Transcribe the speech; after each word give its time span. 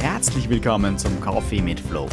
Herzlich 0.00 0.48
willkommen 0.48 0.96
zum 0.96 1.20
Coffee 1.20 1.60
mit 1.60 1.78
Flow, 1.78 2.08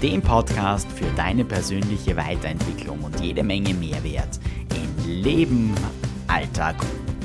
dem 0.00 0.22
Podcast 0.22 0.86
für 0.92 1.10
deine 1.16 1.44
persönliche 1.44 2.16
Weiterentwicklung 2.16 3.00
und 3.02 3.18
jede 3.20 3.42
Menge 3.42 3.74
Mehrwert 3.74 4.38
in 4.72 5.22
Leben, 5.22 5.74
Alltag 6.28 6.76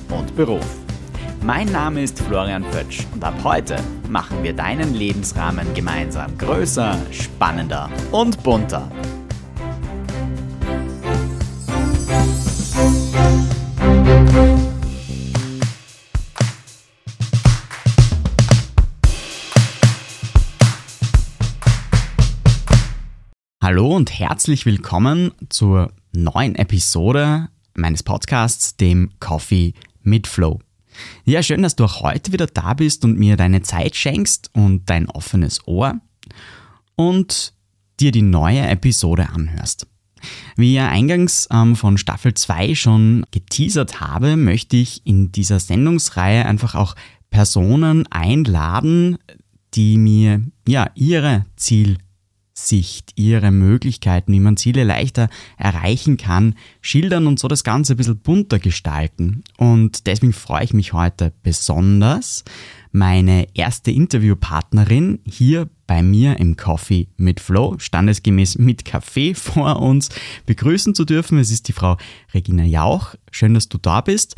und 0.09 0.35
Beruf. 0.35 0.65
Mein 1.43 1.71
Name 1.71 2.01
ist 2.01 2.19
Florian 2.19 2.63
Pötsch 2.71 3.05
und 3.13 3.23
ab 3.23 3.35
heute 3.43 3.77
machen 4.09 4.41
wir 4.41 4.53
deinen 4.53 4.95
Lebensrahmen 4.95 5.71
gemeinsam 5.75 6.35
größer, 6.39 6.97
spannender 7.11 7.91
und 8.11 8.41
bunter. 8.41 8.91
Hallo 23.71 23.95
und 23.95 24.17
herzlich 24.17 24.65
willkommen 24.65 25.31
zur 25.49 25.93
neuen 26.11 26.55
Episode 26.55 27.49
meines 27.75 28.01
Podcasts, 28.01 28.77
dem 28.77 29.11
Coffee 29.19 29.75
mit 30.01 30.25
Flow. 30.25 30.57
Ja, 31.23 31.43
schön, 31.43 31.61
dass 31.61 31.75
du 31.75 31.83
auch 31.83 32.01
heute 32.01 32.31
wieder 32.31 32.47
da 32.47 32.73
bist 32.73 33.05
und 33.05 33.19
mir 33.19 33.37
deine 33.37 33.61
Zeit 33.61 33.95
schenkst 33.95 34.49
und 34.55 34.89
dein 34.89 35.07
offenes 35.07 35.67
Ohr 35.67 36.01
und 36.95 37.53
dir 37.99 38.11
die 38.11 38.23
neue 38.23 38.61
Episode 38.61 39.29
anhörst. 39.29 39.85
Wie 40.55 40.69
ich 40.69 40.77
ja 40.77 40.89
eingangs 40.89 41.47
ähm, 41.51 41.75
von 41.75 41.99
Staffel 41.99 42.33
2 42.33 42.73
schon 42.73 43.23
geteasert 43.29 44.01
habe, 44.01 44.35
möchte 44.35 44.77
ich 44.77 45.05
in 45.05 45.31
dieser 45.31 45.59
Sendungsreihe 45.59 46.43
einfach 46.43 46.73
auch 46.73 46.95
Personen 47.29 48.07
einladen, 48.07 49.19
die 49.75 49.99
mir 49.99 50.41
ja 50.67 50.89
ihre 50.95 51.45
Ziel 51.55 51.99
Sicht, 52.67 53.13
ihre 53.15 53.51
Möglichkeiten, 53.51 54.33
wie 54.33 54.39
man 54.39 54.57
Ziele 54.57 54.83
leichter 54.83 55.29
erreichen 55.57 56.17
kann, 56.17 56.55
schildern 56.81 57.27
und 57.27 57.39
so 57.39 57.47
das 57.47 57.63
Ganze 57.63 57.93
ein 57.93 57.97
bisschen 57.97 58.19
bunter 58.19 58.59
gestalten. 58.59 59.43
Und 59.57 60.07
deswegen 60.07 60.33
freue 60.33 60.63
ich 60.63 60.73
mich 60.73 60.93
heute 60.93 61.33
besonders, 61.43 62.43
meine 62.91 63.47
erste 63.53 63.91
Interviewpartnerin 63.91 65.19
hier 65.25 65.69
bei 65.85 66.01
mir 66.01 66.39
im 66.39 66.55
Coffee 66.55 67.07
mit 67.17 67.39
Flow, 67.39 67.75
standesgemäß 67.77 68.57
mit 68.57 68.85
Kaffee 68.85 69.33
vor 69.35 69.81
uns, 69.81 70.09
begrüßen 70.45 70.95
zu 70.95 71.05
dürfen. 71.05 71.37
Es 71.37 71.51
ist 71.51 71.67
die 71.67 71.73
Frau 71.73 71.97
Regina 72.33 72.63
Jauch. 72.63 73.15
Schön, 73.31 73.53
dass 73.53 73.69
du 73.69 73.77
da 73.77 74.01
bist 74.01 74.35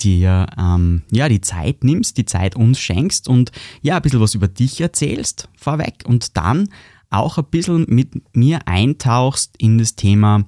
dir 0.00 0.46
ähm, 0.58 1.02
ja, 1.10 1.28
die 1.28 1.40
Zeit 1.40 1.84
nimmst, 1.84 2.16
die 2.16 2.24
Zeit 2.24 2.56
uns 2.56 2.80
schenkst 2.80 3.28
und 3.28 3.52
ja, 3.82 3.96
ein 3.96 4.02
bisschen 4.02 4.20
was 4.20 4.34
über 4.34 4.48
dich 4.48 4.80
erzählst 4.80 5.48
vorweg 5.56 6.04
und 6.06 6.36
dann 6.36 6.68
auch 7.12 7.38
ein 7.38 7.44
bisschen 7.50 7.86
mit 7.88 8.10
mir 8.34 8.66
eintauchst 8.66 9.56
in 9.58 9.78
das 9.78 9.96
Thema 9.96 10.44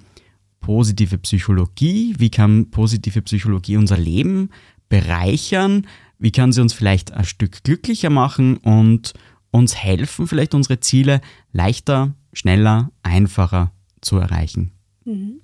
positive 0.61 1.19
Psychologie. 1.19 2.15
Wie 2.19 2.31
kann 2.31 2.71
positive 2.71 3.23
Psychologie 3.23 3.77
unser 3.77 3.99
Leben 3.99 4.51
bereichern? 4.89 5.87
Wie 6.19 6.33
kann 6.33 6.53
sie 6.53 6.63
uns 6.63 6.73
vielleicht 6.73 7.13
ein 7.13 7.25
Stück 7.25 7.65
glücklicher 7.65 8.11
machen 8.11 8.57
und 8.59 9.13
uns 9.51 9.77
helfen, 9.77 10.27
vielleicht 10.27 10.55
unsere 10.55 10.81
Ziele 10.81 11.21
leichter, 11.53 12.15
schneller, 12.33 12.91
einfacher 13.03 13.73
zu 14.01 14.17
erreichen? 14.17 14.73
Mhm. 15.05 15.41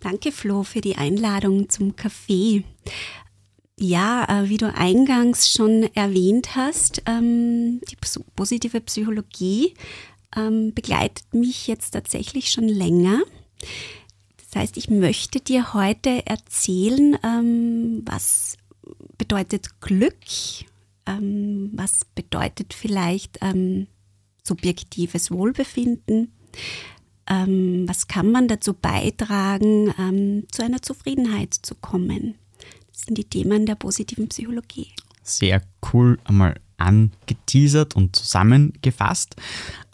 Danke, 0.00 0.30
Flo, 0.30 0.62
für 0.62 0.80
die 0.80 0.96
Einladung 0.96 1.68
zum 1.68 1.96
Kaffee. 1.96 2.64
Ja, 3.78 4.24
äh, 4.28 4.48
wie 4.48 4.56
du 4.56 4.72
eingangs 4.72 5.50
schon 5.50 5.82
erwähnt 5.94 6.56
hast, 6.56 7.02
ähm, 7.06 7.80
die 7.90 7.96
positive 8.34 8.80
Psychologie 8.80 9.74
ähm, 10.34 10.72
begleitet 10.74 11.32
mich 11.32 11.66
jetzt 11.66 11.90
tatsächlich 11.90 12.50
schon 12.50 12.68
länger. 12.68 13.20
Das 14.36 14.62
heißt, 14.62 14.76
ich 14.76 14.88
möchte 14.88 15.40
dir 15.40 15.74
heute 15.74 16.26
erzählen, 16.26 17.16
ähm, 17.22 18.02
was 18.04 18.56
bedeutet 19.18 19.80
Glück, 19.80 20.16
ähm, 21.06 21.70
was 21.74 22.04
bedeutet 22.14 22.74
vielleicht 22.74 23.38
ähm, 23.42 23.86
subjektives 24.42 25.30
Wohlbefinden, 25.30 26.32
ähm, 27.28 27.84
was 27.86 28.06
kann 28.06 28.30
man 28.30 28.48
dazu 28.48 28.72
beitragen, 28.72 29.92
ähm, 29.98 30.44
zu 30.50 30.62
einer 30.62 30.82
Zufriedenheit 30.82 31.54
zu 31.54 31.74
kommen. 31.74 32.36
Das 32.92 33.02
sind 33.02 33.18
die 33.18 33.24
Themen 33.24 33.66
der 33.66 33.74
positiven 33.74 34.28
Psychologie. 34.28 34.92
Sehr 35.22 35.60
cool, 35.92 36.18
einmal 36.24 36.54
angeteasert 36.78 37.96
und 37.96 38.16
zusammengefasst. 38.16 39.36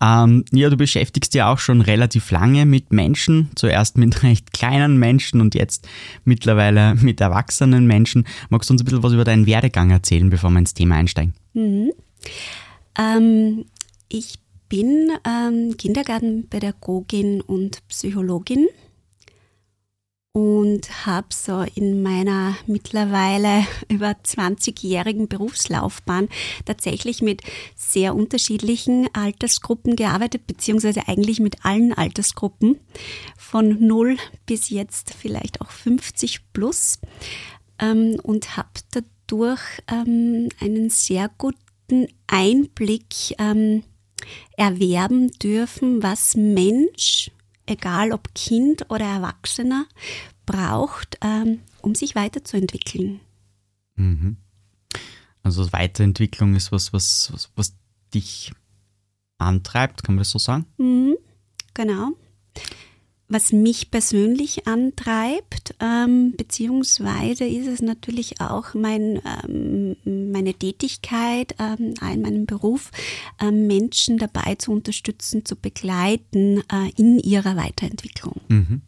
Ähm, 0.00 0.44
ja, 0.52 0.68
du 0.70 0.76
beschäftigst 0.76 1.34
dich 1.34 1.42
auch 1.42 1.58
schon 1.58 1.80
relativ 1.80 2.30
lange 2.30 2.66
mit 2.66 2.92
Menschen, 2.92 3.50
zuerst 3.54 3.96
mit 3.98 4.22
recht 4.22 4.52
kleinen 4.52 4.98
Menschen 4.98 5.40
und 5.40 5.54
jetzt 5.54 5.88
mittlerweile 6.24 6.94
mit 6.96 7.20
erwachsenen 7.20 7.86
Menschen. 7.86 8.26
Magst 8.50 8.70
du 8.70 8.74
uns 8.74 8.82
ein 8.82 8.84
bisschen 8.84 9.02
was 9.02 9.12
über 9.12 9.24
deinen 9.24 9.46
Werdegang 9.46 9.90
erzählen, 9.90 10.30
bevor 10.30 10.50
wir 10.50 10.58
ins 10.58 10.74
Thema 10.74 10.96
einsteigen? 10.96 11.34
Mhm. 11.54 11.92
Ähm, 12.98 13.64
ich 14.08 14.38
bin 14.68 15.10
ähm, 15.26 15.76
Kindergartenpädagogin 15.76 17.40
und 17.42 17.86
Psychologin 17.88 18.68
und 20.34 21.04
habe 21.04 21.26
so 21.30 21.62
in 21.74 22.02
meiner 22.02 22.56
mittlerweile 22.66 23.66
über 23.88 24.12
20-jährigen 24.12 25.28
Berufslaufbahn 25.28 26.28
tatsächlich 26.64 27.20
mit 27.20 27.42
sehr 27.76 28.14
unterschiedlichen 28.14 29.08
Altersgruppen 29.14 29.94
gearbeitet, 29.94 30.46
beziehungsweise 30.46 31.06
eigentlich 31.06 31.40
mit 31.40 31.64
allen 31.64 31.92
Altersgruppen. 31.92 32.80
Von 33.36 33.86
0 33.86 34.16
bis 34.46 34.70
jetzt 34.70 35.12
vielleicht 35.12 35.60
auch 35.60 35.70
50 35.70 36.52
plus. 36.52 36.98
Ähm, 37.78 38.18
und 38.22 38.56
habe 38.56 38.70
dadurch 38.92 39.60
ähm, 39.90 40.48
einen 40.60 40.88
sehr 40.88 41.30
guten 41.36 42.08
Einblick 42.26 43.34
ähm, 43.38 43.82
erwerben 44.56 45.30
dürfen, 45.32 46.02
was 46.02 46.36
Mensch 46.36 47.30
egal 47.66 48.12
ob 48.12 48.34
Kind 48.34 48.90
oder 48.90 49.04
Erwachsener, 49.04 49.86
braucht, 50.46 51.18
ähm, 51.22 51.60
um 51.80 51.94
sich 51.94 52.14
weiterzuentwickeln. 52.14 53.20
Mhm. 53.96 54.36
Also 55.42 55.72
Weiterentwicklung 55.72 56.54
ist 56.54 56.72
was, 56.72 56.92
was, 56.92 57.30
was, 57.32 57.50
was 57.56 57.74
dich 58.14 58.52
antreibt, 59.38 60.02
kann 60.02 60.14
man 60.14 60.20
das 60.20 60.30
so 60.30 60.38
sagen? 60.38 60.66
Mhm, 60.78 61.16
genau 61.74 62.12
was 63.32 63.52
mich 63.52 63.90
persönlich 63.90 64.66
antreibt, 64.66 65.74
ähm, 65.80 66.34
beziehungsweise 66.36 67.44
ist 67.44 67.66
es 67.66 67.80
natürlich 67.80 68.40
auch 68.40 68.74
mein, 68.74 69.20
ähm, 69.44 69.96
meine 70.04 70.54
Tätigkeit 70.54 71.54
ähm, 71.58 71.94
in 72.12 72.22
meinem 72.22 72.46
Beruf, 72.46 72.90
ähm, 73.40 73.66
Menschen 73.66 74.18
dabei 74.18 74.56
zu 74.56 74.72
unterstützen, 74.72 75.44
zu 75.44 75.56
begleiten 75.56 76.62
äh, 76.70 76.90
in 76.96 77.18
ihrer 77.18 77.56
Weiterentwicklung. 77.56 78.40
Mhm. 78.48 78.82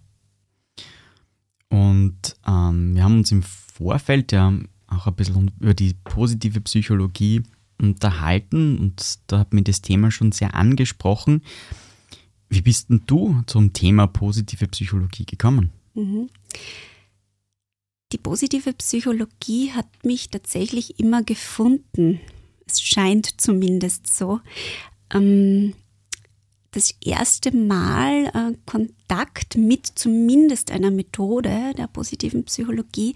Und 1.68 2.36
ähm, 2.46 2.94
wir 2.94 3.02
haben 3.02 3.18
uns 3.18 3.32
im 3.32 3.42
Vorfeld 3.42 4.32
ja 4.32 4.52
auch 4.86 5.06
ein 5.06 5.14
bisschen 5.14 5.50
über 5.58 5.74
die 5.74 5.94
positive 6.04 6.60
Psychologie 6.60 7.42
unterhalten 7.80 8.78
und 8.78 9.18
da 9.26 9.40
hat 9.40 9.52
mir 9.52 9.62
das 9.62 9.82
Thema 9.82 10.10
schon 10.10 10.32
sehr 10.32 10.54
angesprochen. 10.54 11.42
Wie 12.54 12.62
bist 12.62 12.88
denn 12.88 13.02
du 13.06 13.42
zum 13.46 13.72
Thema 13.72 14.06
positive 14.06 14.68
Psychologie 14.68 15.26
gekommen? 15.26 15.72
Mhm. 15.94 16.30
Die 18.12 18.18
positive 18.18 18.72
Psychologie 18.74 19.72
hat 19.72 19.88
mich 20.04 20.30
tatsächlich 20.30 21.00
immer 21.00 21.24
gefunden. 21.24 22.20
Es 22.64 22.80
scheint 22.80 23.40
zumindest 23.40 24.06
so. 24.06 24.38
Ähm, 25.12 25.74
das 26.70 26.94
erste 27.04 27.50
Mal 27.50 28.26
äh, 28.26 28.56
Kontakt 28.66 29.56
mit 29.56 29.86
zumindest 29.86 30.70
einer 30.70 30.92
Methode 30.92 31.72
der 31.76 31.88
positiven 31.88 32.44
Psychologie 32.44 33.14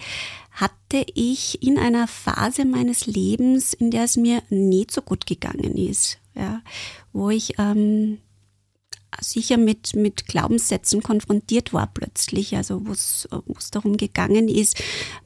hatte 0.51 1.07
ich 1.15 1.63
in 1.63 1.79
einer 1.79 2.09
Phase 2.09 2.65
meines 2.65 3.07
Lebens, 3.07 3.73
in 3.73 3.93
der 3.93 4.03
es 4.03 4.17
mir 4.17 4.43
nicht 4.51 4.91
so 4.91 5.01
gut 5.01 5.27
gegangen 5.27 5.77
ist. 5.77 6.19
Ja, 6.35 6.61
wo 7.13 7.31
ich 7.31 7.55
ähm, 7.59 8.19
sicher 9.21 9.57
mit, 9.57 9.95
mit 9.95 10.27
Glaubenssätzen 10.27 11.03
konfrontiert 11.03 11.73
war 11.73 11.87
plötzlich, 11.87 12.57
also 12.57 12.87
wo 12.87 12.93
es 12.93 13.71
darum 13.71 13.97
gegangen 13.97 14.49
ist, 14.49 14.77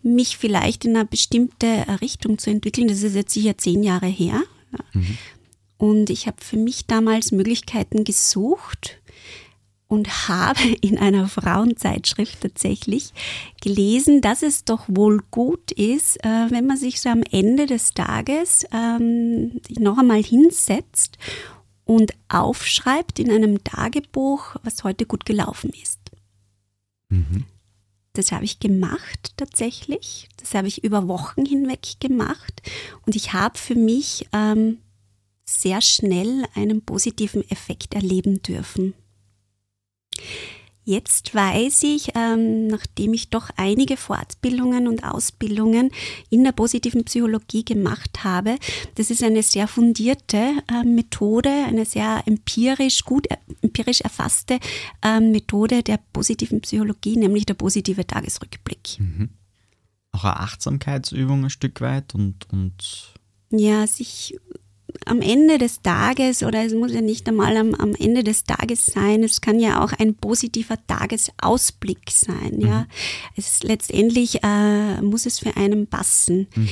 mich 0.02 0.36
vielleicht 0.36 0.84
in 0.84 0.96
eine 0.96 1.04
bestimmte 1.04 1.84
Richtung 2.00 2.38
zu 2.38 2.50
entwickeln. 2.50 2.88
Das 2.88 3.02
ist 3.02 3.14
jetzt 3.14 3.34
sicher 3.34 3.58
zehn 3.58 3.82
Jahre 3.82 4.06
her. 4.06 4.42
Mhm. 4.92 5.18
Und 5.78 6.10
ich 6.10 6.26
habe 6.26 6.36
für 6.40 6.56
mich 6.56 6.86
damals 6.86 7.32
Möglichkeiten 7.32 8.04
gesucht 8.04 9.00
und 9.88 10.28
habe 10.28 10.60
in 10.80 10.98
einer 10.98 11.28
Frauenzeitschrift 11.28 12.40
tatsächlich 12.40 13.12
gelesen, 13.60 14.20
dass 14.20 14.42
es 14.42 14.64
doch 14.64 14.84
wohl 14.88 15.22
gut 15.30 15.70
ist, 15.72 16.24
äh, 16.24 16.50
wenn 16.50 16.66
man 16.66 16.76
sich 16.76 17.00
so 17.00 17.10
am 17.10 17.22
Ende 17.30 17.66
des 17.66 17.92
Tages 17.92 18.64
ähm, 18.72 19.60
noch 19.78 19.98
einmal 19.98 20.22
hinsetzt 20.22 21.18
und 21.96 22.12
aufschreibt 22.28 23.18
in 23.18 23.30
einem 23.30 23.62
Tagebuch, 23.64 24.56
was 24.62 24.84
heute 24.84 25.06
gut 25.06 25.24
gelaufen 25.24 25.70
ist. 25.70 26.00
Mhm. 27.08 27.44
Das 28.14 28.32
habe 28.32 28.44
ich 28.44 28.60
gemacht 28.60 29.32
tatsächlich. 29.36 30.28
Das 30.36 30.54
habe 30.54 30.68
ich 30.68 30.84
über 30.84 31.08
Wochen 31.08 31.46
hinweg 31.46 32.00
gemacht. 32.00 32.62
Und 33.06 33.16
ich 33.16 33.32
habe 33.32 33.56
für 33.56 33.74
mich 33.74 34.28
ähm, 34.32 34.78
sehr 35.44 35.80
schnell 35.80 36.44
einen 36.54 36.82
positiven 36.82 37.48
Effekt 37.50 37.94
erleben 37.94 38.42
dürfen. 38.42 38.94
Jetzt 40.84 41.32
weiß 41.32 41.84
ich, 41.84 42.10
ähm, 42.16 42.66
nachdem 42.66 43.14
ich 43.14 43.30
doch 43.30 43.50
einige 43.56 43.96
Fortbildungen 43.96 44.88
und 44.88 45.04
Ausbildungen 45.04 45.90
in 46.28 46.42
der 46.42 46.50
positiven 46.50 47.04
Psychologie 47.04 47.64
gemacht 47.64 48.24
habe, 48.24 48.56
das 48.96 49.10
ist 49.10 49.22
eine 49.22 49.44
sehr 49.44 49.68
fundierte 49.68 50.54
äh, 50.68 50.82
Methode, 50.84 51.50
eine 51.50 51.84
sehr 51.84 52.24
empirisch, 52.26 53.04
gut 53.04 53.30
äh, 53.30 53.36
empirisch 53.60 54.00
erfasste 54.00 54.58
äh, 55.02 55.20
Methode 55.20 55.84
der 55.84 56.00
positiven 56.12 56.60
Psychologie, 56.62 57.16
nämlich 57.16 57.46
der 57.46 57.54
positive 57.54 58.04
Tagesrückblick. 58.04 58.98
Mhm. 58.98 59.28
Auch 60.10 60.24
eine 60.24 60.40
Achtsamkeitsübung 60.40 61.44
ein 61.44 61.50
Stück 61.50 61.80
weit 61.80 62.12
und, 62.14 62.52
und 62.52 63.14
ja, 63.50 63.86
sich 63.86 64.36
am 65.06 65.20
Ende 65.20 65.58
des 65.58 65.82
Tages 65.82 66.42
oder 66.42 66.64
es 66.64 66.74
muss 66.74 66.92
ja 66.92 67.00
nicht 67.00 67.28
einmal 67.28 67.56
am, 67.56 67.74
am 67.74 67.94
Ende 67.94 68.24
des 68.24 68.44
Tages 68.44 68.86
sein, 68.86 69.22
es 69.22 69.40
kann 69.40 69.58
ja 69.58 69.82
auch 69.82 69.92
ein 69.92 70.14
positiver 70.14 70.76
Tagesausblick 70.86 72.10
sein. 72.10 72.56
Mhm. 72.56 72.66
Ja, 72.66 72.86
es 73.36 73.62
letztendlich 73.62 74.42
äh, 74.42 75.00
muss 75.02 75.26
es 75.26 75.38
für 75.38 75.56
einen 75.56 75.86
passen. 75.86 76.48
Mhm. 76.54 76.68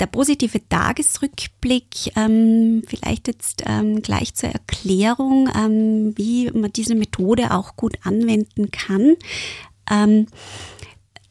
Der 0.00 0.06
positive 0.06 0.68
Tagesrückblick, 0.68 2.16
ähm, 2.16 2.82
vielleicht 2.86 3.28
jetzt 3.28 3.62
ähm, 3.64 4.02
gleich 4.02 4.34
zur 4.34 4.48
Erklärung, 4.48 5.48
ähm, 5.54 6.12
wie 6.16 6.50
man 6.50 6.72
diese 6.72 6.96
Methode 6.96 7.52
auch 7.52 7.76
gut 7.76 7.96
anwenden 8.02 8.72
kann, 8.72 9.14
ähm, 9.88 10.26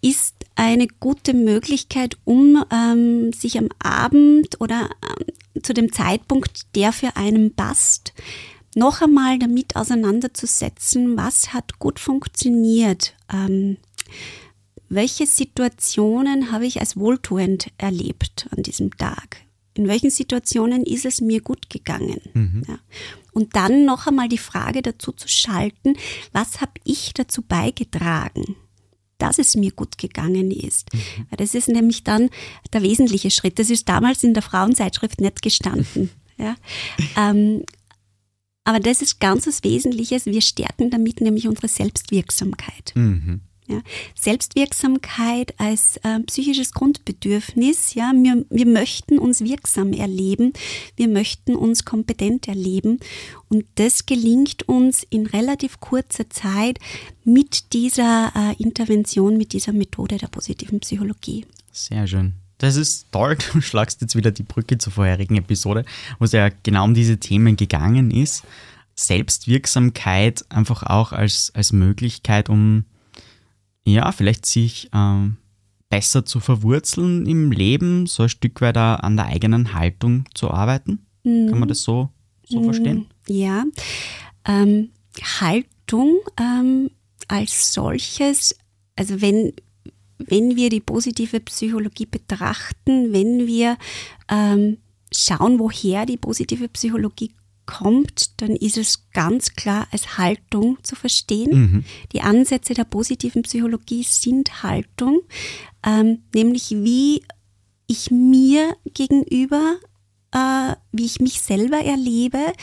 ist 0.01 0.42
eine 0.55 0.87
gute 0.87 1.33
Möglichkeit, 1.33 2.17
um 2.25 2.63
ähm, 2.71 3.33
sich 3.33 3.57
am 3.57 3.69
Abend 3.79 4.59
oder 4.61 4.89
ähm, 5.01 5.63
zu 5.63 5.73
dem 5.73 5.91
Zeitpunkt, 5.91 6.75
der 6.75 6.91
für 6.93 7.15
einen 7.15 7.53
passt, 7.55 8.13
noch 8.75 9.01
einmal 9.01 9.39
damit 9.39 9.75
auseinanderzusetzen, 9.75 11.17
was 11.17 11.53
hat 11.53 11.79
gut 11.79 11.99
funktioniert, 11.99 13.13
ähm, 13.31 13.77
welche 14.89 15.25
Situationen 15.25 16.51
habe 16.51 16.65
ich 16.65 16.79
als 16.79 16.97
wohltuend 16.97 17.67
erlebt 17.77 18.47
an 18.55 18.63
diesem 18.63 18.95
Tag, 18.97 19.37
in 19.73 19.87
welchen 19.87 20.09
Situationen 20.09 20.83
ist 20.85 21.05
es 21.05 21.21
mir 21.21 21.41
gut 21.41 21.69
gegangen. 21.69 22.21
Mhm. 22.33 22.63
Ja. 22.67 22.79
Und 23.31 23.55
dann 23.55 23.85
noch 23.85 24.05
einmal 24.05 24.29
die 24.29 24.37
Frage 24.37 24.83
dazu 24.83 25.11
zu 25.11 25.27
schalten, 25.27 25.95
was 26.31 26.61
habe 26.61 26.73
ich 26.83 27.13
dazu 27.13 27.41
beigetragen? 27.41 28.55
Dass 29.23 29.39
es 29.39 29.55
mir 29.55 29.71
gut 29.71 29.97
gegangen 29.97 30.51
ist. 30.51 30.93
Mhm. 30.93 31.27
Das 31.37 31.55
ist 31.55 31.69
nämlich 31.69 32.03
dann 32.03 32.29
der 32.73 32.81
wesentliche 32.81 33.31
Schritt. 33.31 33.57
Das 33.57 33.69
ist 33.69 33.87
damals 33.87 34.21
in 34.21 34.33
der 34.33 34.43
Frauenzeitschrift 34.43 35.21
nicht 35.21 35.41
gestanden. 35.41 36.09
Ja. 36.35 36.55
Ähm, 37.15 37.63
aber 38.63 38.79
das 38.79 39.03
ist 39.03 39.19
ganz 39.19 39.45
was 39.45 39.63
Wesentliches. 39.63 40.25
Wir 40.25 40.41
stärken 40.41 40.89
damit 40.89 41.21
nämlich 41.21 41.47
unsere 41.47 41.67
Selbstwirksamkeit. 41.67 42.91
Mhm. 42.95 43.41
Ja, 43.67 43.81
Selbstwirksamkeit 44.13 45.57
als 45.57 45.97
äh, 46.03 46.19
psychisches 46.21 46.73
Grundbedürfnis. 46.73 47.93
Ja, 47.93 48.11
wir, 48.13 48.45
wir 48.49 48.65
möchten 48.65 49.19
uns 49.19 49.41
wirksam 49.41 49.93
erleben, 49.93 50.51
wir 50.97 51.07
möchten 51.07 51.55
uns 51.55 51.85
kompetent 51.85 52.47
erleben 52.47 52.99
und 53.49 53.65
das 53.75 54.05
gelingt 54.05 54.63
uns 54.67 55.03
in 55.09 55.27
relativ 55.27 55.79
kurzer 55.79 56.29
Zeit 56.29 56.79
mit 57.23 57.71
dieser 57.73 58.33
äh, 58.35 58.61
Intervention, 58.61 59.37
mit 59.37 59.53
dieser 59.53 59.71
Methode 59.71 60.17
der 60.17 60.27
positiven 60.27 60.79
Psychologie. 60.81 61.45
Sehr 61.71 62.05
schön. 62.05 62.33
Das 62.57 62.75
ist 62.75 63.11
toll. 63.11 63.37
Du 63.51 63.61
schlagst 63.61 64.01
jetzt 64.01 64.15
wieder 64.15 64.31
die 64.31 64.43
Brücke 64.43 64.77
zur 64.77 64.93
vorherigen 64.93 65.37
Episode, 65.37 65.85
wo 66.19 66.25
es 66.25 66.31
ja 66.31 66.49
genau 66.63 66.85
um 66.85 66.93
diese 66.93 67.17
Themen 67.17 67.55
gegangen 67.55 68.11
ist. 68.11 68.43
Selbstwirksamkeit 68.95 70.45
einfach 70.49 70.83
auch 70.83 71.13
als, 71.13 71.51
als 71.55 71.73
Möglichkeit, 71.73 72.49
um 72.49 72.85
ja, 73.85 74.11
vielleicht 74.11 74.45
sich 74.45 74.89
ähm, 74.93 75.37
besser 75.89 76.25
zu 76.25 76.39
verwurzeln 76.39 77.25
im 77.25 77.51
Leben, 77.51 78.07
so 78.07 78.23
ein 78.23 78.29
Stück 78.29 78.61
weit 78.61 78.77
an 78.77 79.15
der 79.15 79.27
eigenen 79.27 79.73
Haltung 79.73 80.25
zu 80.33 80.49
arbeiten? 80.51 81.05
Mhm. 81.23 81.49
Kann 81.49 81.59
man 81.59 81.69
das 81.69 81.83
so, 81.83 82.09
so 82.47 82.59
mhm. 82.59 82.63
verstehen? 82.63 83.05
Ja. 83.27 83.65
Ähm, 84.45 84.89
Haltung 85.39 86.19
ähm, 86.39 86.89
als 87.27 87.73
solches, 87.73 88.55
also 88.95 89.21
wenn, 89.21 89.53
wenn 90.17 90.55
wir 90.55 90.69
die 90.69 90.81
positive 90.81 91.39
Psychologie 91.41 92.05
betrachten, 92.05 93.13
wenn 93.13 93.47
wir 93.47 93.77
ähm, 94.29 94.77
schauen, 95.11 95.59
woher 95.59 96.05
die 96.05 96.17
positive 96.17 96.67
Psychologie 96.69 97.31
kommt, 97.65 98.41
dann 98.41 98.55
ist 98.55 98.77
es 98.77 99.09
ganz 99.11 99.53
klar 99.53 99.87
als 99.91 100.17
Haltung 100.17 100.77
zu 100.83 100.95
verstehen. 100.95 101.51
Mhm. 101.51 101.83
Die 102.11 102.21
Ansätze 102.21 102.73
der 102.73 102.83
positiven 102.83 103.43
Psychologie 103.43 104.03
sind 104.03 104.63
Haltung, 104.63 105.21
ähm, 105.85 106.23
nämlich 106.33 106.71
wie 106.71 107.23
ich 107.87 108.11
mir 108.11 108.75
gegenüber, 108.93 109.77
äh, 110.31 110.75
wie 110.91 111.05
ich 111.05 111.19
mich 111.19 111.41
selber 111.41 111.77
erlebe, 111.77 112.53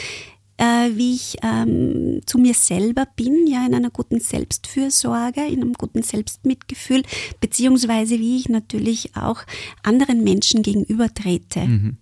äh, 0.60 0.90
wie 0.94 1.14
ich 1.14 1.36
ähm, 1.42 2.20
zu 2.26 2.38
mir 2.38 2.54
selber 2.54 3.06
bin, 3.16 3.46
ja, 3.46 3.64
in 3.66 3.74
einer 3.74 3.90
guten 3.90 4.20
Selbstfürsorge, 4.20 5.46
in 5.46 5.62
einem 5.62 5.72
guten 5.72 6.02
Selbstmitgefühl, 6.02 7.02
beziehungsweise 7.40 8.18
wie 8.18 8.36
ich 8.36 8.48
natürlich 8.48 9.16
auch 9.16 9.42
anderen 9.82 10.22
Menschen 10.22 10.62
gegenüber 10.62 11.12
trete. 11.12 11.60
Mhm. 11.60 11.96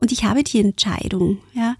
Und 0.00 0.10
ich 0.10 0.24
habe 0.24 0.42
die 0.42 0.58
Entscheidung, 0.58 1.38
ja, 1.52 1.76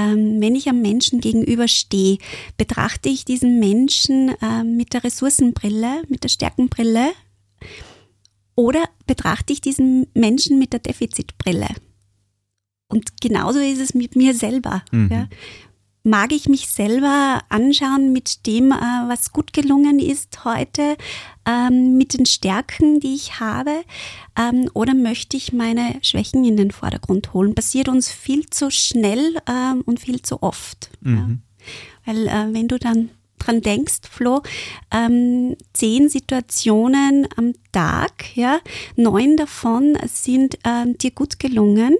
ähm, 0.00 0.40
wenn 0.40 0.54
ich 0.54 0.68
am 0.68 0.80
Menschen 0.80 1.20
gegenüberstehe, 1.20 2.18
betrachte 2.56 3.08
ich 3.08 3.24
diesen 3.24 3.58
Menschen 3.58 4.30
äh, 4.40 4.64
mit 4.64 4.94
der 4.94 5.04
Ressourcenbrille, 5.04 6.02
mit 6.08 6.24
der 6.24 6.28
Stärkenbrille 6.28 7.12
oder 8.54 8.84
betrachte 9.06 9.52
ich 9.52 9.60
diesen 9.60 10.06
Menschen 10.14 10.58
mit 10.58 10.72
der 10.72 10.80
Defizitbrille? 10.80 11.68
Und 12.88 13.20
genauso 13.20 13.60
ist 13.60 13.80
es 13.80 13.94
mit 13.94 14.16
mir 14.16 14.34
selber. 14.34 14.82
Mhm. 14.90 15.08
Ja 15.10 15.28
mag 16.02 16.32
ich 16.32 16.48
mich 16.48 16.68
selber 16.68 17.40
anschauen 17.48 18.12
mit 18.12 18.46
dem, 18.46 18.72
äh, 18.72 19.08
was 19.08 19.32
gut 19.32 19.52
gelungen 19.52 19.98
ist 19.98 20.44
heute, 20.44 20.96
ähm, 21.46 21.96
mit 21.96 22.14
den 22.14 22.26
Stärken, 22.26 23.00
die 23.00 23.14
ich 23.14 23.40
habe, 23.40 23.82
ähm, 24.38 24.70
oder 24.74 24.94
möchte 24.94 25.36
ich 25.36 25.52
meine 25.52 25.98
Schwächen 26.02 26.44
in 26.44 26.56
den 26.56 26.70
Vordergrund 26.70 27.34
holen? 27.34 27.54
Passiert 27.54 27.88
uns 27.88 28.10
viel 28.10 28.48
zu 28.48 28.70
schnell 28.70 29.36
ähm, 29.46 29.82
und 29.84 30.00
viel 30.00 30.22
zu 30.22 30.42
oft. 30.42 30.90
Mhm. 31.02 31.42
Weil 32.04 32.28
äh, 32.28 32.52
wenn 32.52 32.68
du 32.68 32.78
dann 32.78 33.10
dran 33.38 33.60
denkst, 33.60 34.00
Flo, 34.10 34.42
ähm, 34.90 35.56
zehn 35.72 36.08
Situationen 36.08 37.26
am 37.36 37.52
Tag, 37.72 38.36
ja, 38.36 38.60
neun 38.96 39.36
davon 39.36 39.98
sind 40.06 40.58
ähm, 40.64 40.96
dir 40.98 41.10
gut 41.10 41.38
gelungen 41.38 41.96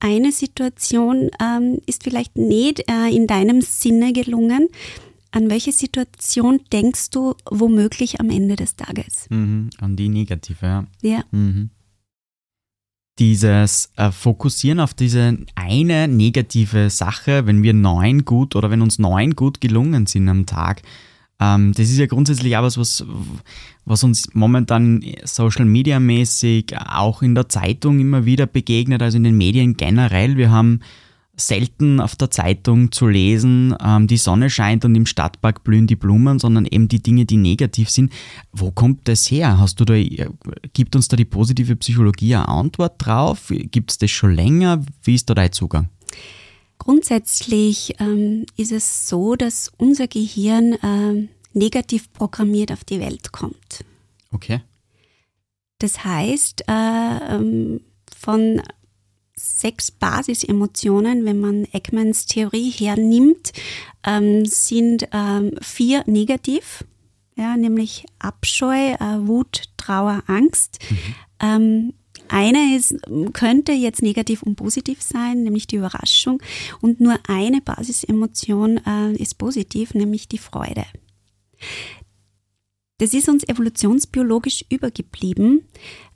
eine 0.00 0.32
Situation 0.32 1.30
ähm, 1.42 1.80
ist 1.86 2.04
vielleicht 2.04 2.36
nicht 2.36 2.88
äh, 2.88 3.14
in 3.14 3.26
deinem 3.26 3.60
Sinne 3.60 4.12
gelungen. 4.12 4.68
An 5.30 5.50
welche 5.50 5.72
Situation 5.72 6.60
denkst 6.72 7.10
du 7.10 7.34
womöglich 7.50 8.20
am 8.20 8.30
Ende 8.30 8.56
des 8.56 8.76
Tages? 8.76 9.26
Mhm, 9.28 9.70
an 9.78 9.96
die 9.96 10.08
negative, 10.08 10.66
ja. 10.66 10.84
Ja. 11.02 11.24
Mhm. 11.30 11.70
Dieses 13.18 13.90
äh, 13.96 14.12
Fokussieren 14.12 14.78
auf 14.80 14.94
diese 14.94 15.38
eine 15.56 16.06
negative 16.06 16.88
Sache, 16.88 17.46
wenn 17.46 17.62
wir 17.64 17.74
neun 17.74 18.24
gut 18.24 18.54
oder 18.54 18.70
wenn 18.70 18.80
uns 18.80 18.98
neun 18.98 19.34
gut 19.34 19.60
gelungen 19.60 20.06
sind 20.06 20.28
am 20.28 20.46
Tag, 20.46 20.82
ähm, 21.40 21.72
das 21.72 21.88
ist 21.88 21.98
ja 21.98 22.06
grundsätzlich 22.06 22.56
auch 22.56 22.62
was, 22.62 22.78
was, 22.78 23.04
was 23.84 24.04
uns 24.04 24.34
momentan 24.34 25.04
Social 25.24 25.64
Media 25.64 26.00
mäßig 26.00 26.76
auch 26.78 27.22
in 27.22 27.34
der 27.34 27.48
Zeitung 27.48 28.00
immer 28.00 28.24
wieder 28.24 28.46
begegnet, 28.46 29.02
also 29.02 29.16
in 29.16 29.24
den 29.24 29.36
Medien 29.36 29.76
generell. 29.76 30.36
Wir 30.36 30.50
haben 30.50 30.80
selten 31.40 32.00
auf 32.00 32.16
der 32.16 32.30
Zeitung 32.30 32.90
zu 32.90 33.06
lesen, 33.06 33.74
ähm, 33.80 34.08
die 34.08 34.16
Sonne 34.16 34.50
scheint 34.50 34.84
und 34.84 34.94
im 34.96 35.06
Stadtpark 35.06 35.62
blühen 35.62 35.86
die 35.86 35.94
Blumen, 35.96 36.40
sondern 36.40 36.66
eben 36.66 36.88
die 36.88 37.00
Dinge, 37.00 37.24
die 37.26 37.36
negativ 37.36 37.90
sind. 37.90 38.12
Wo 38.52 38.72
kommt 38.72 39.06
das 39.06 39.30
her? 39.30 39.58
Hast 39.58 39.78
du 39.78 39.84
da, 39.84 39.94
gibt 40.72 40.96
uns 40.96 41.08
da 41.08 41.16
die 41.16 41.24
positive 41.24 41.76
Psychologie 41.76 42.34
eine 42.34 42.48
Antwort 42.48 42.94
drauf? 42.98 43.52
Gibt 43.70 43.92
es 43.92 43.98
das 43.98 44.10
schon 44.10 44.34
länger? 44.34 44.82
Wie 45.04 45.14
ist 45.14 45.30
da 45.30 45.34
dein 45.34 45.52
Zugang? 45.52 45.88
Grundsätzlich 46.78 47.96
ähm, 48.00 48.46
ist 48.56 48.72
es 48.72 49.08
so, 49.08 49.36
dass 49.36 49.70
unser 49.76 50.06
Gehirn 50.06 50.72
äh, 50.74 51.28
negativ 51.52 52.12
programmiert 52.12 52.72
auf 52.72 52.84
die 52.84 53.00
Welt 53.00 53.32
kommt. 53.32 53.84
Okay. 54.32 54.60
Das 55.78 56.04
heißt, 56.04 56.64
äh, 56.68 57.34
ähm, 57.34 57.80
von 58.16 58.62
sechs 59.36 59.90
Basisemotionen, 59.90 61.24
wenn 61.24 61.40
man 61.40 61.64
Eckmans 61.72 62.26
Theorie 62.26 62.70
hernimmt, 62.70 63.52
ähm, 64.04 64.44
sind 64.44 65.08
ähm, 65.12 65.52
vier 65.60 66.02
negativ, 66.06 66.84
ja, 67.36 67.56
nämlich 67.56 68.04
Abscheu, 68.18 68.94
äh, 68.94 69.26
Wut, 69.26 69.70
Trauer, 69.76 70.24
Angst. 70.26 70.78
Mhm. 70.90 71.14
Ähm, 71.40 71.94
eine 72.30 72.76
ist, 72.76 72.96
könnte 73.32 73.72
jetzt 73.72 74.02
negativ 74.02 74.42
und 74.42 74.56
positiv 74.56 75.02
sein, 75.02 75.42
nämlich 75.42 75.66
die 75.66 75.76
Überraschung. 75.76 76.42
Und 76.80 77.00
nur 77.00 77.18
eine 77.28 77.60
Basisemotion 77.60 78.80
äh, 78.86 79.12
ist 79.14 79.38
positiv, 79.38 79.94
nämlich 79.94 80.28
die 80.28 80.38
Freude. 80.38 80.84
Das 82.98 83.14
ist 83.14 83.28
uns 83.28 83.48
evolutionsbiologisch 83.48 84.64
übergeblieben. 84.70 85.62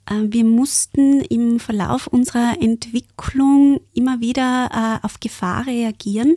Äh, 0.05 0.23
wir 0.27 0.43
mussten 0.43 1.21
im 1.21 1.59
Verlauf 1.59 2.07
unserer 2.07 2.61
Entwicklung 2.61 3.79
immer 3.93 4.19
wieder 4.19 4.69
äh, 5.01 5.05
auf 5.05 5.19
Gefahr 5.21 5.65
reagieren. 5.65 6.35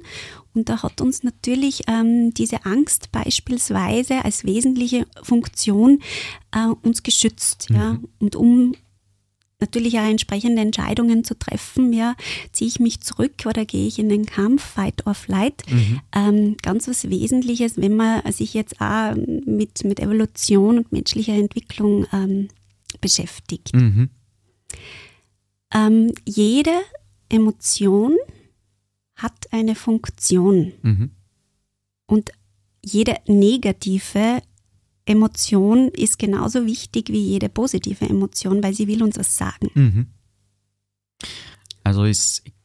Und 0.55 0.69
da 0.69 0.83
hat 0.83 1.01
uns 1.01 1.23
natürlich 1.23 1.83
ähm, 1.89 2.33
diese 2.33 2.65
Angst 2.65 3.13
beispielsweise 3.13 4.25
als 4.25 4.45
wesentliche 4.45 5.07
Funktion 5.23 6.01
äh, 6.53 6.67
uns 6.83 7.03
geschützt. 7.03 7.69
Mhm. 7.69 7.77
Ja. 7.77 7.99
Und 8.21 8.37
um 8.37 8.73
natürlich 9.61 9.99
auch 9.99 10.09
entsprechende 10.09 10.63
Entscheidungen 10.63 11.25
zu 11.25 11.39
treffen. 11.39 11.93
Ja, 11.93 12.15
ziehe 12.53 12.69
ich 12.69 12.81
mich 12.81 13.01
zurück 13.01 13.45
oder 13.47 13.65
gehe 13.65 13.87
ich 13.87 13.99
in 13.99 14.09
den 14.09 14.27
Kampf, 14.27 14.63
Fight 14.63 15.07
or 15.07 15.15
Flight? 15.15 15.63
Mhm. 15.71 16.01
Ähm, 16.15 16.57
ganz 16.63 16.89
was 16.89 17.09
Wesentliches, 17.09 17.77
wenn 17.77 17.97
man 17.97 18.31
sich 18.33 18.55
jetzt 18.55 18.81
auch 18.81 19.15
mit, 19.15 19.85
mit 19.85 20.01
Evolution 20.01 20.79
und 20.79 20.93
menschlicher 20.93 21.35
Entwicklung 21.35 22.07
ähm, 22.13 22.49
beschäftigt. 23.01 23.75
Mhm. 23.75 24.11
Ähm, 25.75 26.13
jede 26.25 26.73
Emotion 27.29 28.17
hat 29.17 29.53
eine 29.53 29.75
Funktion. 29.75 30.73
Mhm. 30.83 31.11
Und 32.07 32.31
jede 32.85 33.17
negative 33.27 34.43
Emotion 35.07 35.89
ist 35.89 36.19
genauso 36.19 36.67
wichtig 36.67 37.09
wie 37.09 37.21
jede 37.21 37.49
positive 37.49 38.05
Emotion, 38.05 38.63
weil 38.63 38.75
sie 38.75 38.89
will 38.89 39.03
uns 39.03 39.17
was 39.17 39.37
sagen. 39.37 39.71
Mhm. 39.75 40.07
Also 41.85 42.03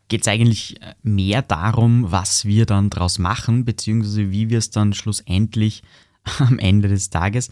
geht 0.08 0.22
es 0.22 0.28
eigentlich 0.28 0.80
mehr 1.04 1.44
darum, 1.44 2.12
was 2.12 2.46
wir 2.46 2.66
dann 2.66 2.90
daraus 2.90 3.20
machen, 3.20 3.64
beziehungsweise 3.64 4.32
wie 4.32 4.50
wir 4.50 4.58
es 4.58 4.72
dann 4.72 4.94
schlussendlich 4.94 5.84
am 6.40 6.60
Ende 6.60 6.90
des 6.90 7.10
Tages 7.12 7.50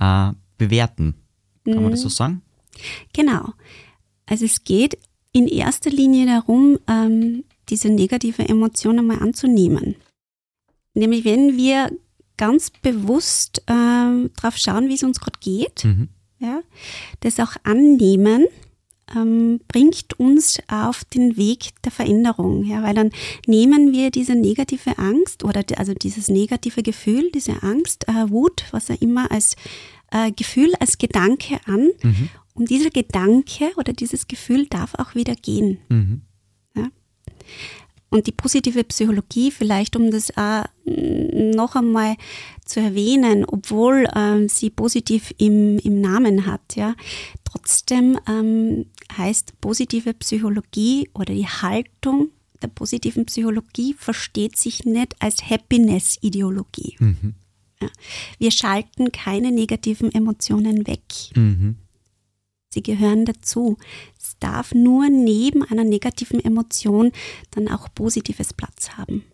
äh, 0.00 0.32
bewerten. 0.58 1.14
Kann 1.64 1.76
mhm. 1.76 1.82
man 1.82 1.90
das 1.92 2.00
so 2.00 2.08
mhm. 2.08 2.12
sagen? 2.12 2.42
Genau. 3.12 3.52
Also 4.26 4.46
es 4.46 4.64
geht 4.64 4.98
in 5.32 5.46
erster 5.46 5.90
Linie 5.90 6.26
darum, 6.26 6.78
ähm, 6.88 7.44
diese 7.68 7.90
negative 7.90 8.48
Emotion 8.48 8.98
einmal 8.98 9.20
anzunehmen. 9.20 9.96
Nämlich 10.94 11.24
wenn 11.24 11.56
wir 11.56 11.90
ganz 12.40 12.70
bewusst 12.70 13.58
äh, 13.66 14.28
darauf 14.40 14.56
schauen, 14.56 14.88
wie 14.88 14.94
es 14.94 15.02
uns 15.02 15.20
gerade 15.20 15.38
geht. 15.40 15.84
Mhm. 15.84 16.08
Ja, 16.38 16.60
das 17.20 17.38
auch 17.38 17.54
annehmen 17.64 18.46
ähm, 19.14 19.60
bringt 19.68 20.18
uns 20.18 20.58
auf 20.68 21.04
den 21.04 21.36
Weg 21.36 21.70
der 21.84 21.92
Veränderung. 21.92 22.64
Ja, 22.64 22.82
weil 22.82 22.94
dann 22.94 23.10
nehmen 23.46 23.92
wir 23.92 24.10
diese 24.10 24.34
negative 24.34 24.98
Angst 24.98 25.44
oder 25.44 25.62
also 25.76 25.92
dieses 25.92 26.28
negative 26.28 26.82
Gefühl, 26.82 27.30
diese 27.34 27.62
Angst, 27.62 28.08
äh, 28.08 28.30
Wut, 28.30 28.64
was 28.70 28.88
er 28.88 29.02
immer 29.02 29.30
als 29.30 29.56
äh, 30.10 30.32
Gefühl, 30.32 30.72
als 30.80 30.96
Gedanke 30.96 31.60
an. 31.66 31.90
Mhm. 32.02 32.28
Und 32.54 32.70
dieser 32.70 32.90
Gedanke 32.90 33.72
oder 33.76 33.92
dieses 33.92 34.28
Gefühl 34.28 34.66
darf 34.66 34.94
auch 34.94 35.14
wieder 35.14 35.34
gehen. 35.34 35.78
Mhm. 35.90 36.22
Ja. 36.74 36.88
Und 38.10 38.26
die 38.26 38.32
positive 38.32 38.82
Psychologie, 38.84 39.52
vielleicht 39.52 39.94
um 39.94 40.10
das 40.10 40.36
auch 40.36 40.64
noch 40.84 41.76
einmal 41.76 42.16
zu 42.64 42.80
erwähnen, 42.80 43.44
obwohl 43.44 44.08
ähm, 44.16 44.48
sie 44.48 44.70
positiv 44.70 45.32
im, 45.38 45.78
im 45.78 46.00
Namen 46.00 46.46
hat, 46.46 46.74
ja, 46.74 46.96
trotzdem 47.44 48.18
ähm, 48.28 48.86
heißt 49.16 49.60
positive 49.60 50.14
Psychologie 50.14 51.08
oder 51.14 51.34
die 51.34 51.46
Haltung 51.46 52.30
der 52.62 52.68
positiven 52.68 53.26
Psychologie 53.26 53.94
versteht 53.94 54.56
sich 54.56 54.84
nicht 54.84 55.16
als 55.20 55.48
Happiness-Ideologie. 55.48 56.96
Mhm. 56.98 57.34
Ja. 57.80 57.88
Wir 58.38 58.50
schalten 58.50 59.12
keine 59.12 59.50
negativen 59.50 60.12
Emotionen 60.12 60.86
weg. 60.86 61.02
Mhm. 61.34 61.76
Sie 62.68 62.82
gehören 62.82 63.24
dazu. 63.24 63.78
Darf 64.40 64.74
nur 64.74 65.08
neben 65.08 65.62
einer 65.62 65.84
negativen 65.84 66.42
Emotion 66.44 67.12
dann 67.50 67.68
auch 67.68 67.88
positives 67.94 68.52
Platz 68.52 68.90
haben. 68.90 69.24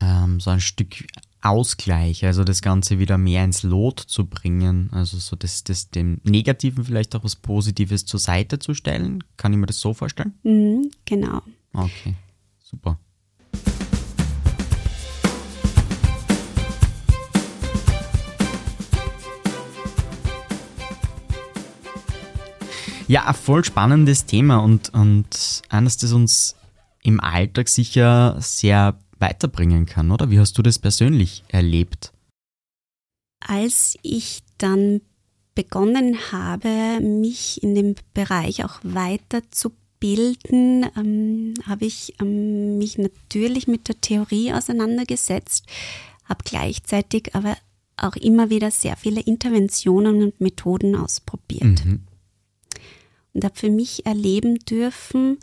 Ähm, 0.00 0.40
so 0.40 0.50
ein 0.50 0.60
Stück 0.60 1.06
Ausgleich, 1.44 2.24
also 2.24 2.42
das 2.42 2.62
Ganze 2.62 2.98
wieder 2.98 3.18
mehr 3.18 3.44
ins 3.44 3.62
Lot 3.62 4.00
zu 4.00 4.24
bringen, 4.24 4.88
also 4.92 5.18
so 5.18 5.36
das, 5.36 5.62
das 5.62 5.90
dem 5.90 6.18
Negativen 6.24 6.84
vielleicht 6.84 7.14
auch 7.14 7.22
was 7.22 7.36
Positives 7.36 8.06
zur 8.06 8.18
Seite 8.18 8.58
zu 8.58 8.72
stellen. 8.72 9.22
Kann 9.36 9.52
ich 9.52 9.58
mir 9.58 9.66
das 9.66 9.78
so 9.78 9.92
vorstellen? 9.92 10.32
Mhm, 10.42 10.90
genau. 11.04 11.42
Okay, 11.74 12.14
super. 12.62 12.98
Ja, 23.14 23.26
ein 23.26 23.34
voll 23.34 23.64
spannendes 23.64 24.26
Thema 24.26 24.56
und, 24.56 24.92
und 24.92 25.62
eines, 25.68 25.96
das 25.98 26.12
uns 26.12 26.56
im 27.04 27.20
Alltag 27.20 27.68
sicher 27.68 28.36
sehr 28.40 28.98
weiterbringen 29.20 29.86
kann, 29.86 30.10
oder? 30.10 30.32
Wie 30.32 30.40
hast 30.40 30.58
du 30.58 30.62
das 30.62 30.80
persönlich 30.80 31.44
erlebt? 31.46 32.12
Als 33.38 33.96
ich 34.02 34.42
dann 34.58 35.00
begonnen 35.54 36.32
habe, 36.32 36.98
mich 37.00 37.62
in 37.62 37.76
dem 37.76 37.94
Bereich 38.14 38.64
auch 38.64 38.80
weiterzubilden, 38.82 40.86
ähm, 40.96 41.54
habe 41.68 41.84
ich 41.84 42.20
ähm, 42.20 42.78
mich 42.78 42.98
natürlich 42.98 43.68
mit 43.68 43.86
der 43.86 44.00
Theorie 44.00 44.52
auseinandergesetzt, 44.52 45.66
habe 46.24 46.42
gleichzeitig 46.42 47.32
aber 47.36 47.56
auch 47.96 48.16
immer 48.16 48.50
wieder 48.50 48.72
sehr 48.72 48.96
viele 48.96 49.20
Interventionen 49.20 50.20
und 50.20 50.40
Methoden 50.40 50.96
ausprobiert. 50.96 51.84
Mhm 51.84 52.08
und 53.34 53.44
habe 53.44 53.54
für 53.54 53.70
mich 53.70 54.06
erleben 54.06 54.58
dürfen, 54.60 55.38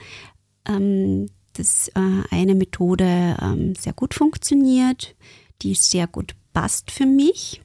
ähm, 0.66 1.28
dass 1.54 1.90
äh, 1.90 2.24
eine 2.32 2.56
Methode 2.56 3.38
ähm, 3.42 3.76
sehr 3.76 3.94
gut 3.94 4.14
funktioniert, 4.14 5.16
die 5.62 5.76
sehr 5.76 6.08
gut 6.08 6.34
passt 6.54 6.92
für 6.92 7.06
mich. 7.06 7.62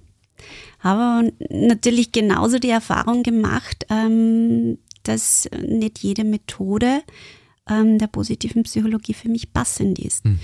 Habe 0.81 1.33
natürlich 1.49 2.13
genauso 2.13 2.59
die 2.59 2.71
Erfahrung 2.71 3.23
gemacht, 3.23 3.87
ähm, 3.89 4.79
dass 5.05 5.49
nicht 5.67 6.01
jede 6.01 6.25
Methode 6.25 7.03
ähm, 7.69 7.99
der 7.99 8.09
positiven 8.09 8.65
Psychologie 8.65 9.15
für 9.15 9.29
mich 9.29 9.53
passend 9.53 9.99
ist. 9.99 10.25
Mhm. 10.25 10.39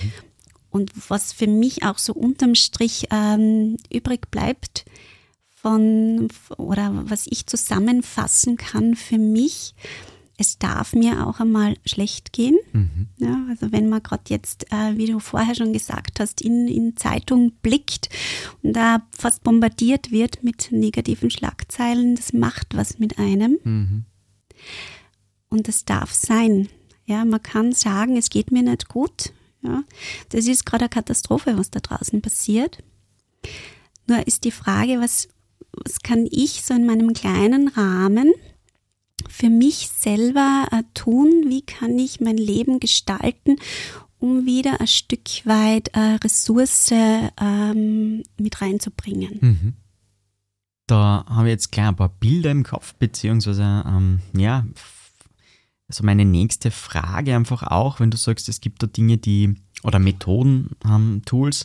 Und 0.70 0.90
was 1.10 1.32
für 1.32 1.46
mich 1.46 1.84
auch 1.84 1.98
so 1.98 2.14
unterm 2.14 2.54
Strich 2.54 3.08
ähm, 3.10 3.76
übrig 3.92 4.30
bleibt, 4.30 4.86
von 5.62 6.28
oder 6.58 6.90
was 7.08 7.26
ich 7.28 7.46
zusammenfassen 7.46 8.56
kann 8.56 8.96
für 8.96 9.18
mich. 9.18 9.74
Es 10.36 10.58
darf 10.58 10.92
mir 10.92 11.26
auch 11.26 11.38
einmal 11.38 11.76
schlecht 11.86 12.32
gehen. 12.32 12.58
Mhm. 12.72 13.08
Ja, 13.18 13.46
also 13.48 13.70
wenn 13.70 13.88
man 13.88 14.02
gerade 14.02 14.24
jetzt, 14.26 14.72
äh, 14.72 14.96
wie 14.96 15.06
du 15.06 15.20
vorher 15.20 15.54
schon 15.54 15.72
gesagt 15.72 16.18
hast, 16.18 16.40
in, 16.40 16.66
in 16.66 16.96
Zeitung 16.96 17.52
blickt 17.62 18.08
und 18.62 18.72
da 18.72 19.06
fast 19.16 19.44
bombardiert 19.44 20.10
wird 20.10 20.42
mit 20.42 20.72
negativen 20.72 21.30
Schlagzeilen, 21.30 22.16
das 22.16 22.32
macht 22.32 22.74
was 22.74 22.98
mit 22.98 23.18
einem. 23.18 23.58
Mhm. 23.62 24.04
Und 25.48 25.68
das 25.68 25.84
darf 25.84 26.12
sein. 26.12 26.68
Ja, 27.04 27.24
man 27.24 27.42
kann 27.42 27.72
sagen, 27.72 28.16
es 28.16 28.30
geht 28.30 28.50
mir 28.50 28.62
nicht 28.62 28.88
gut. 28.88 29.32
Ja, 29.62 29.84
das 30.30 30.46
ist 30.46 30.66
gerade 30.66 30.84
eine 30.84 30.90
Katastrophe, 30.90 31.56
was 31.56 31.70
da 31.70 31.78
draußen 31.78 32.20
passiert. 32.20 32.78
Nur 34.08 34.26
ist 34.26 34.44
die 34.44 34.50
Frage, 34.50 34.98
was, 34.98 35.28
was 35.72 36.00
kann 36.00 36.26
ich 36.30 36.62
so 36.62 36.74
in 36.74 36.86
meinem 36.86 37.12
kleinen 37.12 37.68
Rahmen 37.68 38.32
für 39.28 39.50
mich 39.50 39.88
selber 39.88 40.66
äh, 40.70 40.82
tun? 40.94 41.44
Wie 41.48 41.62
kann 41.62 41.98
ich 41.98 42.20
mein 42.20 42.36
Leben 42.36 42.80
gestalten, 42.80 43.56
um 44.18 44.46
wieder 44.46 44.80
ein 44.80 44.86
Stück 44.86 45.44
weit 45.44 45.88
äh, 45.94 46.18
Ressource 46.22 46.90
ähm, 46.92 48.22
mit 48.38 48.60
reinzubringen? 48.60 49.38
Mhm. 49.40 49.72
Da 50.86 51.24
habe 51.28 51.48
ich 51.48 51.52
jetzt 51.52 51.72
gleich 51.72 51.86
ein 51.86 51.96
paar 51.96 52.10
Bilder 52.10 52.50
im 52.50 52.64
Kopf, 52.64 52.94
beziehungsweise 52.94 53.84
ähm, 53.86 54.20
ja, 54.36 54.66
also 55.88 56.04
meine 56.04 56.24
nächste 56.24 56.70
Frage 56.70 57.34
einfach 57.34 57.62
auch, 57.62 58.00
wenn 58.00 58.10
du 58.10 58.16
sagst, 58.16 58.48
es 58.48 58.60
gibt 58.60 58.82
da 58.82 58.86
Dinge, 58.86 59.18
die 59.18 59.56
oder 59.82 59.98
Methoden, 59.98 60.70
ähm, 60.84 61.22
Tools, 61.24 61.64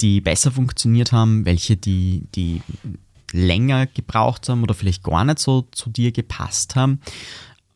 die 0.00 0.20
besser 0.20 0.52
funktioniert 0.52 1.12
haben, 1.12 1.44
welche 1.44 1.76
die, 1.76 2.26
die 2.34 2.62
länger 3.34 3.86
gebraucht 3.86 4.48
haben 4.48 4.62
oder 4.62 4.74
vielleicht 4.74 5.02
gar 5.02 5.24
nicht 5.24 5.40
so 5.40 5.62
zu 5.72 5.90
dir 5.90 6.12
gepasst 6.12 6.76
haben. 6.76 7.00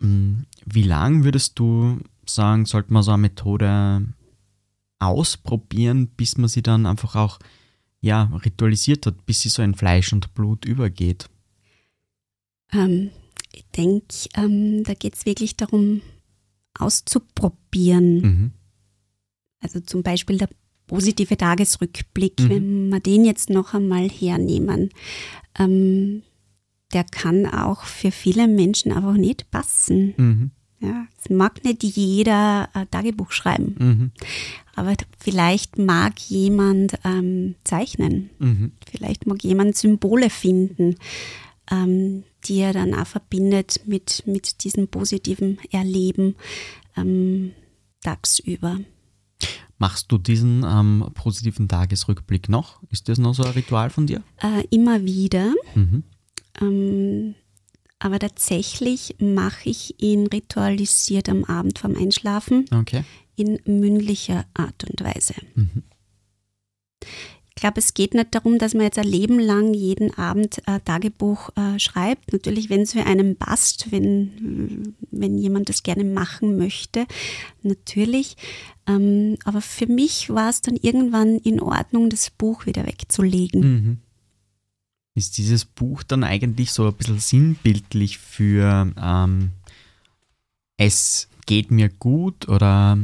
Hm, 0.00 0.46
wie 0.64 0.84
lange 0.84 1.24
würdest 1.24 1.58
du 1.58 1.98
sagen, 2.24 2.64
sollte 2.64 2.92
man 2.92 3.02
so 3.02 3.10
eine 3.10 3.22
Methode 3.22 4.06
ausprobieren, 5.00 6.06
bis 6.08 6.38
man 6.38 6.48
sie 6.48 6.62
dann 6.62 6.86
einfach 6.86 7.16
auch 7.16 7.38
ja, 8.00 8.30
ritualisiert 8.44 9.06
hat, 9.06 9.26
bis 9.26 9.40
sie 9.40 9.48
so 9.48 9.62
in 9.62 9.74
Fleisch 9.74 10.12
und 10.12 10.32
Blut 10.34 10.64
übergeht? 10.64 11.28
Ähm, 12.72 13.10
ich 13.52 13.64
denke, 13.76 14.06
ähm, 14.34 14.84
da 14.84 14.94
geht 14.94 15.14
es 15.14 15.26
wirklich 15.26 15.56
darum, 15.56 16.02
auszuprobieren. 16.78 18.20
Mhm. 18.20 18.52
Also 19.60 19.80
zum 19.80 20.04
Beispiel 20.04 20.38
der 20.38 20.50
positive 20.88 21.36
Tagesrückblick, 21.36 22.40
mhm. 22.40 22.50
wenn 22.50 22.88
wir 22.88 23.00
den 23.00 23.24
jetzt 23.24 23.50
noch 23.50 23.74
einmal 23.74 24.08
hernehmen, 24.08 24.90
ähm, 25.58 26.22
der 26.92 27.04
kann 27.04 27.46
auch 27.46 27.84
für 27.84 28.10
viele 28.10 28.48
Menschen 28.48 28.92
einfach 28.92 29.14
nicht 29.14 29.50
passen. 29.50 30.14
Mhm. 30.16 30.50
Ja, 30.80 31.06
es 31.18 31.28
mag 31.28 31.64
nicht 31.64 31.82
jeder 31.82 32.68
ein 32.72 32.88
Tagebuch 32.90 33.32
schreiben, 33.32 33.74
mhm. 33.78 34.10
aber 34.76 34.94
vielleicht 35.18 35.76
mag 35.76 36.18
jemand 36.20 36.98
ähm, 37.04 37.56
zeichnen, 37.64 38.30
mhm. 38.38 38.72
vielleicht 38.88 39.26
mag 39.26 39.42
jemand 39.42 39.76
Symbole 39.76 40.30
finden, 40.30 40.94
ähm, 41.68 42.22
die 42.44 42.60
er 42.60 42.72
dann 42.72 42.94
auch 42.94 43.08
verbindet 43.08 43.80
mit, 43.86 44.22
mit 44.26 44.62
diesem 44.62 44.86
positiven 44.86 45.58
Erleben 45.72 46.36
ähm, 46.96 47.50
tagsüber. 48.04 48.78
Machst 49.78 50.10
du 50.10 50.18
diesen 50.18 50.64
ähm, 50.64 51.08
positiven 51.14 51.68
Tagesrückblick 51.68 52.48
noch? 52.48 52.82
Ist 52.90 53.08
das 53.08 53.18
noch 53.18 53.34
so 53.34 53.44
ein 53.44 53.52
Ritual 53.52 53.90
von 53.90 54.06
dir? 54.06 54.22
Äh, 54.42 54.64
immer 54.70 55.04
wieder. 55.04 55.54
Mhm. 55.74 56.02
Ähm, 56.60 57.34
aber 58.00 58.18
tatsächlich 58.18 59.16
mache 59.18 59.70
ich 59.70 60.00
ihn 60.02 60.26
ritualisiert 60.26 61.28
am 61.28 61.44
Abend 61.44 61.78
vorm 61.78 61.96
Einschlafen 61.96 62.64
okay. 62.72 63.04
in 63.36 63.60
mündlicher 63.66 64.46
Art 64.54 64.84
und 64.88 65.02
Weise. 65.02 65.34
Mhm. 65.54 65.82
Ich 67.58 67.60
glaube, 67.60 67.80
es 67.80 67.92
geht 67.92 68.14
nicht 68.14 68.36
darum, 68.36 68.58
dass 68.58 68.74
man 68.74 68.84
jetzt 68.84 69.00
ein 69.00 69.04
Leben 69.04 69.40
lang 69.40 69.74
jeden 69.74 70.16
Abend 70.16 70.62
ein 70.66 70.84
Tagebuch 70.84 71.50
äh, 71.56 71.76
schreibt. 71.80 72.32
Natürlich, 72.32 72.70
wenn 72.70 72.82
es 72.82 72.92
für 72.92 73.04
einen 73.04 73.34
passt, 73.34 73.90
wenn, 73.90 74.94
wenn 75.10 75.36
jemand 75.36 75.68
das 75.68 75.82
gerne 75.82 76.04
machen 76.04 76.56
möchte, 76.56 77.04
natürlich. 77.62 78.36
Ähm, 78.88 79.36
aber 79.44 79.60
für 79.60 79.86
mich 79.86 80.30
war 80.30 80.48
es 80.48 80.62
dann 80.62 80.76
irgendwann 80.76 81.36
in 81.36 81.60
Ordnung, 81.60 82.10
das 82.10 82.30
Buch 82.30 82.66
wieder 82.66 82.86
wegzulegen. 82.86 83.60
Mhm. 83.60 83.98
Ist 85.14 85.36
dieses 85.36 85.64
Buch 85.64 86.02
dann 86.02 86.24
eigentlich 86.24 86.72
so 86.72 86.86
ein 86.86 86.94
bisschen 86.94 87.18
sinnbildlich 87.18 88.18
für 88.18 88.92
ähm, 89.00 89.50
es 90.76 91.28
geht 91.46 91.70
mir 91.70 91.88
gut 91.88 92.48
oder 92.48 92.98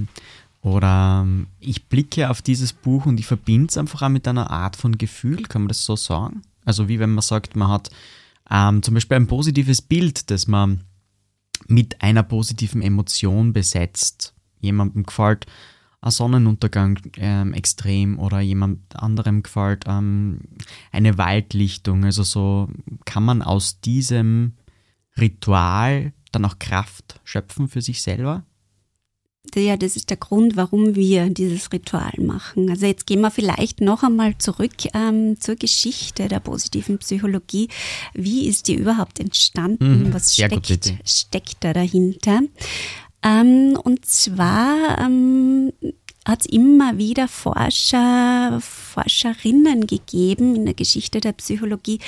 oder 0.63 1.23
ähm, 1.25 1.49
ich 1.61 1.87
blicke 1.87 2.31
auf 2.31 2.41
dieses 2.41 2.73
Buch 2.73 3.05
und 3.05 3.21
ich 3.21 3.27
verbinde 3.27 3.67
es 3.69 3.77
einfach 3.77 4.01
auch 4.01 4.09
mit 4.09 4.27
einer 4.27 4.51
Art 4.51 4.77
von 4.77 4.97
Gefühl, 4.97 5.43
kann 5.43 5.63
man 5.63 5.69
das 5.69 5.85
so 5.85 5.95
sagen? 5.95 6.43
Also 6.65 6.89
wie 6.89 6.99
wenn 6.99 7.11
man 7.11 7.21
sagt, 7.23 7.55
man 7.55 7.69
hat 7.69 7.91
ähm, 8.51 8.83
zum 8.83 8.95
Beispiel 8.95 9.17
ein 9.17 9.27
positives 9.27 9.83
Bild, 9.83 10.31
das 10.31 10.47
man 10.47 10.81
mit 11.67 12.01
einer 12.01 12.23
positiven 12.23 12.81
Emotion 12.81 13.53
besetzt. 13.53 14.33
Jemandem 14.61 15.05
gefällt 15.05 15.47
ein 16.05 16.11
Sonnenuntergang 16.11 16.99
ähm, 17.17 17.55
extrem 17.55 18.19
oder 18.19 18.41
jemand 18.41 18.95
anderem 18.95 19.43
gefällt 19.43 19.85
ähm, 19.87 20.41
eine 20.93 21.17
Waldlichtung. 21.17 22.05
Also 22.05 22.23
so 22.25 22.69
kann 23.07 23.25
man 23.25 23.41
aus 23.41 23.81
diesem 23.81 24.53
Ritual 25.19 26.13
dann 26.31 26.45
auch 26.45 26.59
Kraft 26.59 27.21
schöpfen 27.25 27.69
für 27.69 27.81
sich 27.81 28.03
selber 28.03 28.45
ja, 29.61 29.77
das 29.77 29.97
ist 29.97 30.11
der 30.11 30.17
Grund, 30.17 30.57
warum 30.57 30.95
wir 30.95 31.31
dieses 31.31 31.73
Ritual 31.73 32.13
machen. 32.19 32.71
Also 32.71 32.87
jetzt 32.87 33.07
gehen 33.07 33.21
wir 33.21 33.31
vielleicht 33.31 33.81
noch 33.81 34.03
einmal 34.03 34.37
zurück 34.39 34.73
ähm, 34.95 35.39
zur 35.39 35.57
Geschichte 35.57 36.29
der 36.29 36.41
positiven 36.41 36.99
Psychologie. 36.99 37.69
Wie 38.15 38.47
ist 38.49 38.69
die 38.69 38.75
überhaupt 38.75 39.21
entstanden? 39.21 40.05
Mhm, 40.05 40.15
Was 40.15 40.35
steckt, 40.35 40.95
steckt 41.05 41.57
da 41.61 41.73
dahinter? 41.73 42.41
Ähm, 43.25 43.79
und 43.83 44.05
zwar 44.05 44.99
ähm, 44.99 45.73
hat 46.25 46.41
es 46.41 46.47
immer 46.47 46.97
wieder 46.97 47.29
Forscher, 47.29 48.59
Forscherinnen 48.61 49.87
gegeben 49.87 50.57
in 50.57 50.65
der 50.65 50.75
Geschichte 50.75 51.21
der 51.21 51.33
Psychologie, 51.33 51.99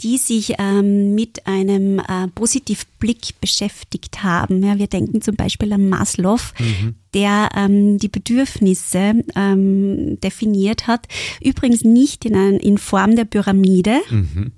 die 0.00 0.16
sich 0.16 0.54
ähm, 0.58 1.14
mit 1.14 1.46
einem 1.46 1.98
äh, 1.98 2.28
Positivblick 2.34 3.38
beschäftigt 3.40 4.22
haben. 4.22 4.62
Ja, 4.62 4.78
wir 4.78 4.86
denken 4.86 5.20
zum 5.20 5.36
Beispiel 5.36 5.72
an 5.74 5.90
Maslow, 5.90 6.40
mhm. 6.58 6.94
der 7.12 7.50
ähm, 7.54 7.98
die 7.98 8.08
Bedürfnisse 8.08 9.22
ähm, 9.34 10.18
definiert 10.20 10.86
hat. 10.86 11.06
Übrigens 11.42 11.84
nicht 11.84 12.24
in, 12.24 12.34
ein, 12.34 12.54
in 12.54 12.78
Form 12.78 13.14
der 13.14 13.24
Pyramide, 13.24 14.00
mhm. 14.10 14.52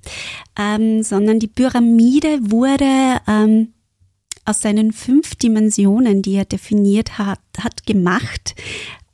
Ähm, 0.60 1.04
sondern 1.04 1.38
die 1.38 1.46
Pyramide 1.46 2.50
wurde 2.50 3.20
ähm, 3.28 3.68
aus 4.48 4.60
seinen 4.60 4.92
fünf 4.92 5.34
Dimensionen, 5.34 6.22
die 6.22 6.34
er 6.34 6.46
definiert 6.46 7.18
hat, 7.18 7.40
hat 7.58 7.84
gemacht. 7.84 8.54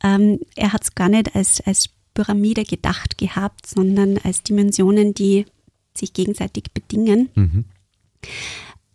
Ähm, 0.02 0.38
er 0.54 0.72
hat 0.72 0.84
es 0.84 0.94
gar 0.94 1.08
nicht 1.08 1.34
als, 1.34 1.60
als 1.60 1.88
Pyramide 2.14 2.64
gedacht 2.64 3.18
gehabt, 3.18 3.66
sondern 3.66 4.18
als 4.18 4.44
Dimensionen, 4.44 5.12
die 5.12 5.46
sich 5.96 6.12
gegenseitig 6.12 6.64
bedingen. 6.72 7.30
Mhm. 7.34 7.64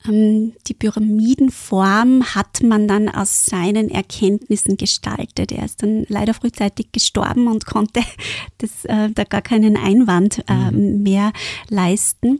Ähm, 0.07 0.53
die 0.67 0.73
Pyramidenform 0.73 2.23
hat 2.35 2.63
man 2.63 2.87
dann 2.87 3.09
aus 3.09 3.45
seinen 3.45 3.89
Erkenntnissen 3.89 4.77
gestaltet. 4.77 5.51
Er 5.51 5.65
ist 5.65 5.83
dann 5.83 6.05
leider 6.07 6.33
frühzeitig 6.33 6.93
gestorben 6.93 7.47
und 7.47 7.65
konnte 7.65 8.01
das, 8.59 8.85
äh, 8.85 9.09
da 9.11 9.25
gar 9.25 9.41
keinen 9.41 9.75
Einwand 9.75 10.43
äh, 10.47 10.71
mhm. 10.71 11.03
mehr 11.03 11.33
leisten. 11.69 12.39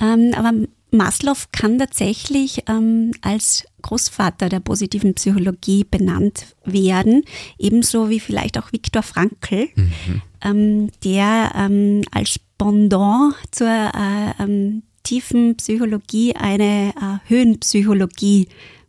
Ähm, 0.00 0.32
aber 0.34 0.52
Maslow 0.90 1.36
kann 1.52 1.78
tatsächlich 1.78 2.62
ähm, 2.68 3.12
als 3.20 3.64
Großvater 3.82 4.48
der 4.48 4.60
positiven 4.60 5.14
Psychologie 5.14 5.84
benannt 5.84 6.54
werden, 6.64 7.22
ebenso 7.58 8.08
wie 8.10 8.20
vielleicht 8.20 8.58
auch 8.58 8.72
Viktor 8.72 9.02
Frankl, 9.02 9.68
mhm. 9.74 10.22
ähm, 10.42 10.90
der 11.04 11.52
ähm, 11.54 12.02
als 12.10 12.40
Pendant 12.56 13.34
zur 13.50 13.68
äh, 13.68 14.42
ähm, 14.42 14.82
tiefen 15.04 15.56
Psychologie 15.56 16.34
eine 16.34 16.90
äh, 16.90 17.28
Höhenpsychologie 17.28 18.48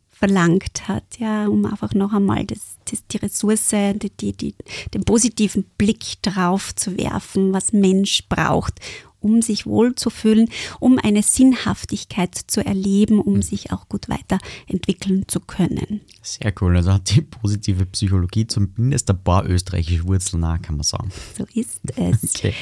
verlangt 0.09 0.89
hat, 0.89 1.05
ja, 1.17 1.47
um 1.47 1.65
einfach 1.65 1.93
noch 1.93 2.12
einmal 2.12 2.43
das, 2.45 2.77
das, 2.91 3.07
die 3.07 3.17
Ressource, 3.17 3.69
die, 3.69 4.09
die, 4.09 4.33
die, 4.33 4.55
den 4.93 5.05
positiven 5.05 5.63
Blick 5.77 6.21
drauf 6.21 6.75
zu 6.75 6.97
werfen, 6.97 7.53
was 7.53 7.71
Mensch 7.71 8.27
braucht, 8.27 8.81
um 9.19 9.41
sich 9.41 9.65
wohlzufühlen, 9.65 10.49
um 10.79 10.97
eine 10.97 11.23
Sinnhaftigkeit 11.23 12.36
zu 12.36 12.65
erleben, 12.65 13.19
um 13.19 13.36
mhm. 13.36 13.41
sich 13.41 13.71
auch 13.71 13.89
gut 13.89 14.10
weiterentwickeln 14.10 15.27
zu 15.27 15.39
können. 15.39 16.01
Sehr 16.21 16.53
cool. 16.62 16.75
Also 16.77 16.93
hat 16.93 17.15
die 17.15 17.21
positive 17.21 17.86
Psychologie 17.86 18.47
zumindest 18.47 19.10
ein 19.10 19.23
paar 19.23 19.47
österreichische 19.47 20.05
Wurzeln 20.05 20.41
nach, 20.41 20.62
kann 20.62 20.75
man 20.75 20.84
sagen. 20.84 21.12
So 21.38 21.45
ist 21.53 21.82
es. 21.95 22.36
Okay. 22.36 22.53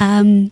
Ähm, 0.00 0.50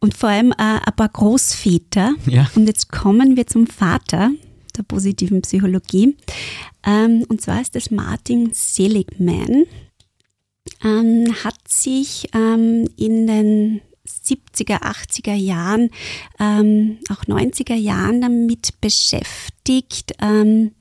und 0.00 0.16
vor 0.16 0.28
allem 0.28 0.52
äh, 0.52 0.80
ein 0.84 0.96
paar 0.96 1.08
Großväter. 1.08 2.14
Ja. 2.26 2.50
Und 2.54 2.66
jetzt 2.66 2.90
kommen 2.90 3.36
wir 3.36 3.46
zum 3.46 3.66
Vater 3.66 4.30
der 4.76 4.82
positiven 4.82 5.42
Psychologie. 5.42 6.16
Ähm, 6.84 7.24
und 7.28 7.40
zwar 7.40 7.60
ist 7.60 7.74
das 7.74 7.90
Martin 7.90 8.50
Seligman. 8.52 9.64
Ähm, 10.84 11.34
hat 11.44 11.56
sich 11.68 12.28
ähm, 12.34 12.88
in 12.96 13.26
den 13.26 13.80
70er, 14.06 14.82
80er 14.82 15.34
Jahren, 15.34 15.90
ähm, 16.38 16.98
auch 17.10 17.24
90er 17.24 17.74
Jahren 17.74 18.20
damit 18.20 18.80
beschäftigt, 18.80 20.14
ähm, 20.20 20.72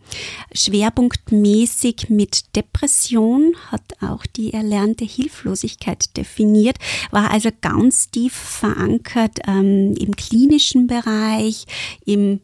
schwerpunktmäßig 0.54 2.10
mit 2.10 2.56
Depression, 2.56 3.56
hat 3.72 3.84
auch 4.02 4.26
die 4.26 4.54
erlernte 4.54 5.06
Hilflosigkeit 5.06 6.16
definiert, 6.16 6.78
war 7.12 7.32
also 7.32 7.50
ganz 7.62 8.10
tief 8.10 8.34
verankert 8.34 9.40
ähm, 9.48 9.96
im 9.98 10.16
klinischen 10.16 10.88
Bereich, 10.88 11.66
im 12.06 12.42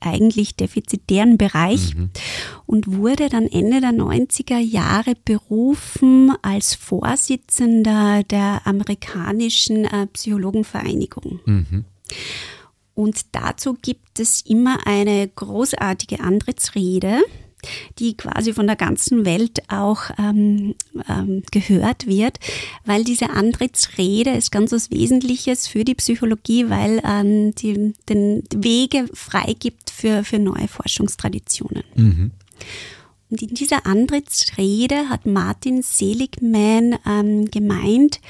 eigentlich 0.00 0.56
defizitären 0.56 1.38
Bereich 1.38 1.94
mhm. 1.94 2.10
Und 2.68 2.98
wurde 2.98 3.30
dann 3.30 3.46
Ende 3.46 3.80
der 3.80 3.92
90er 3.92 4.58
Jahre 4.58 5.14
berufen 5.24 6.34
als 6.42 6.74
Vorsitzender 6.74 8.22
der 8.24 8.60
amerikanischen 8.66 9.86
äh, 9.86 10.06
Psychologenvereinigung. 10.08 11.40
Mhm. 11.46 11.84
Und 12.94 13.20
dazu 13.32 13.74
gibt 13.80 14.20
es 14.20 14.42
immer 14.42 14.86
eine 14.86 15.28
großartige 15.28 16.20
Antrittsrede, 16.20 17.22
die 17.98 18.18
quasi 18.18 18.52
von 18.52 18.66
der 18.66 18.76
ganzen 18.76 19.24
Welt 19.24 19.62
auch 19.68 20.02
ähm, 20.18 20.74
ähm, 21.08 21.42
gehört 21.50 22.06
wird, 22.06 22.38
weil 22.84 23.02
diese 23.02 23.30
Antrittsrede 23.30 24.32
ist 24.32 24.52
ganz 24.52 24.72
was 24.72 24.90
Wesentliches 24.90 25.68
für 25.68 25.84
die 25.84 25.94
Psychologie, 25.94 26.68
weil 26.68 27.00
ähm, 27.02 27.54
die 27.54 27.94
den 28.10 28.42
Wege 28.54 29.08
freigibt 29.14 29.88
für, 29.88 30.22
für 30.22 30.38
neue 30.38 30.68
Forschungstraditionen. 30.68 31.84
Mhm. 31.94 32.32
Und 33.30 33.42
in 33.42 33.54
dieser 33.54 33.84
Antrittsrede 33.86 35.10
hat 35.10 35.26
Martin 35.26 35.82
Seligman 35.82 36.98
ähm, 37.06 37.50
gemeint, 37.50 38.20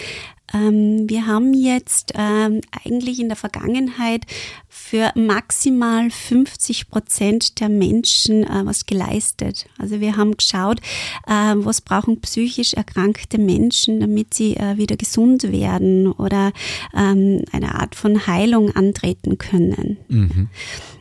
ähm, 0.53 1.09
wir 1.09 1.27
haben 1.27 1.53
jetzt 1.53 2.13
ähm, 2.15 2.61
eigentlich 2.85 3.21
in 3.21 3.29
der 3.29 3.37
Vergangenheit 3.37 4.25
für 4.69 5.13
maximal 5.15 6.11
50 6.11 6.89
Prozent 6.89 7.61
der 7.61 7.69
Menschen 7.69 8.45
äh, 8.45 8.65
was 8.65 8.87
geleistet. 8.87 9.67
Also 9.79 10.01
wir 10.01 10.17
haben 10.17 10.37
geschaut, 10.37 10.81
äh, 11.27 11.55
was 11.55 11.81
brauchen 11.81 12.21
psychisch 12.21 12.75
erkrankte 12.75 13.39
Menschen, 13.39 14.01
damit 14.01 14.35
sie 14.35 14.57
äh, 14.57 14.79
wieder 14.79 14.97
gesund 14.97 15.53
werden 15.53 16.11
oder 16.11 16.53
ähm, 16.97 17.45
eine 17.53 17.75
Art 17.75 17.95
von 17.95 18.27
Heilung 18.27 18.75
antreten 18.75 19.37
können. 19.37 19.99
Mhm. 20.09 20.49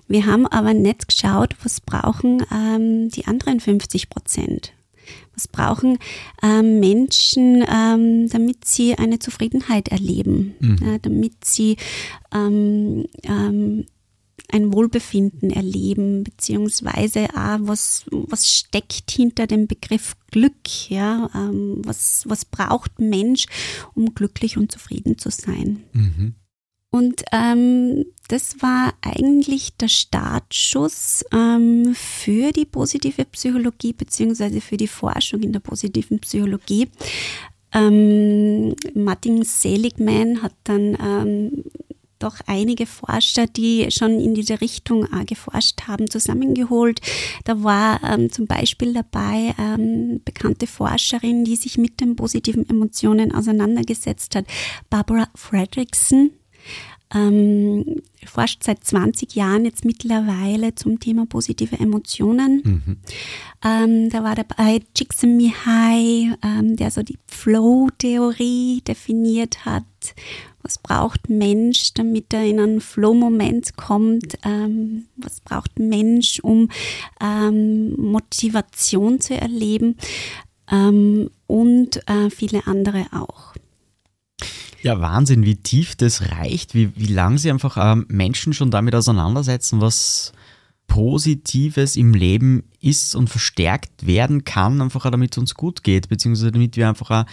Wir 0.08 0.26
haben 0.26 0.48
aber 0.48 0.74
nicht 0.74 1.08
geschaut, 1.08 1.56
was 1.64 1.82
brauchen 1.82 2.44
ähm, 2.52 3.10
die 3.10 3.26
anderen 3.26 3.60
50 3.60 4.10
Prozent. 4.10 4.74
Was 5.34 5.48
brauchen 5.48 6.00
ähm, 6.44 6.80
Menschen, 6.80 7.64
ähm, 7.68 8.28
damit 8.30 8.66
sie 8.66 8.96
eine 8.96 9.20
Zufriedenheit 9.20 9.88
erleben, 9.90 10.56
mhm. 10.60 10.78
ja, 10.82 10.98
damit 10.98 11.46
sie 11.46 11.78
ähm, 12.34 13.06
ähm, 13.24 13.86
ein 14.50 14.74
Wohlbefinden 14.74 15.50
erleben, 15.50 16.24
beziehungsweise 16.24 17.28
auch, 17.36 17.60
was, 17.62 18.06
was 18.12 18.50
steckt 18.50 19.12
hinter 19.12 19.46
dem 19.48 19.68
Begriff 19.68 20.16
Glück, 20.32 20.90
ja, 20.90 21.30
ähm, 21.36 21.82
was, 21.84 22.24
was 22.28 22.46
braucht 22.46 23.00
Mensch, 23.00 23.46
um 23.94 24.14
glücklich 24.14 24.58
und 24.58 24.72
zufrieden 24.72 25.18
zu 25.18 25.30
sein. 25.30 25.84
Mhm. 25.94 26.36
Und 26.98 27.24
ähm, 27.32 28.06
das 28.28 28.60
war 28.60 28.94
eigentlich 29.02 29.78
der 29.78 29.88
Startschuss 29.88 31.24
ähm, 31.32 31.94
für 31.94 32.52
die 32.52 32.66
positive 32.66 33.24
Psychologie 33.26 33.94
beziehungsweise 33.94 34.62
für 34.62 34.78
die 34.78 34.88
Forschung 34.88 35.44
in 35.44 35.54
der 35.54 35.60
positiven 35.60 36.20
Psychologie. 36.20 36.90
Ähm, 37.72 38.76
Martin 38.96 39.44
Seligman 39.44 40.42
hat 40.42 40.54
dann 40.64 40.98
ähm, 41.00 41.64
doch 42.18 42.38
einige 42.48 42.88
Forscher, 42.88 43.46
die 43.46 43.92
schon 43.92 44.20
in 44.20 44.34
diese 44.34 44.60
Richtung 44.60 45.06
äh, 45.06 45.24
geforscht 45.24 45.84
haben, 45.88 46.10
zusammengeholt. 46.10 47.00
Da 47.44 47.64
war 47.64 48.02
ähm, 48.04 48.32
zum 48.32 48.48
Beispiel 48.48 48.94
dabei 48.94 49.54
ähm, 49.60 50.22
bekannte 50.26 50.66
Forscherin, 50.66 51.46
die 51.46 51.58
sich 51.58 51.78
mit 51.78 52.02
den 52.02 52.16
positiven 52.16 52.68
Emotionen 52.68 53.36
auseinandergesetzt 53.36 54.36
hat, 54.36 54.46
Barbara 54.90 55.28
Fredrickson 55.36 56.32
ähm, 57.14 58.02
forscht 58.26 58.64
seit 58.64 58.84
20 58.84 59.36
Jahren 59.36 59.66
jetzt 59.66 59.86
mittlerweile 59.86 60.76
zum 60.76 61.00
Thema 61.00 61.26
positive 61.26 61.80
Emotionen. 61.80 62.62
Mhm. 62.64 62.98
Ähm, 63.64 64.10
da 64.10 64.24
war 64.24 64.36
dabei 64.36 64.82
Csikszentmihalyi, 64.94 66.34
ähm, 66.44 66.76
der 66.76 66.92
so 66.92 67.04
die 67.04 67.18
Flow-Theorie 67.28 68.82
definiert 68.86 69.66
hat. 69.66 69.86
Was 70.62 70.80
braucht 70.80 71.30
Mensch, 71.30 71.94
damit 71.94 72.34
er 72.34 72.44
in 72.44 72.60
einen 72.60 72.82
Flow-Moment 72.82 73.78
kommt? 73.78 74.38
Ähm, 74.44 75.06
was 75.16 75.40
braucht 75.40 75.80
Mensch, 75.80 76.42
um 76.42 76.70
ähm, 77.22 77.96
Motivation 77.96 79.22
zu 79.22 79.36
erleben? 79.36 79.96
Ähm, 80.70 81.30
und 81.48 82.06
äh, 82.10 82.30
viele 82.30 82.68
andere 82.68 83.06
auch. 83.14 83.54
Ja, 84.82 85.00
Wahnsinn, 85.02 85.44
wie 85.44 85.56
tief 85.56 85.96
das 85.96 86.32
reicht, 86.32 86.76
wie, 86.76 86.92
wie 86.96 87.14
lange 87.14 87.38
sie 87.38 87.52
einfach 87.52 87.78
ähm, 87.80 88.06
Menschen 88.10 88.54
schon 88.54 88.72
damit 88.72 88.96
auseinandersetzen, 88.96 89.82
was 89.82 90.34
Positives 90.88 91.96
im 91.96 92.14
Leben 92.14 92.64
ist 92.80 93.16
und 93.16 93.30
verstärkt 93.30 94.08
werden 94.08 94.46
kann, 94.46 94.82
einfach 94.82 95.06
auch 95.06 95.12
damit 95.12 95.34
es 95.34 95.38
uns 95.38 95.56
gut 95.56 95.84
geht, 95.84 96.10
beziehungsweise 96.10 96.52
damit 96.52 96.78
wir 96.78 96.88
einfach 96.88 97.12
auch 97.12 97.26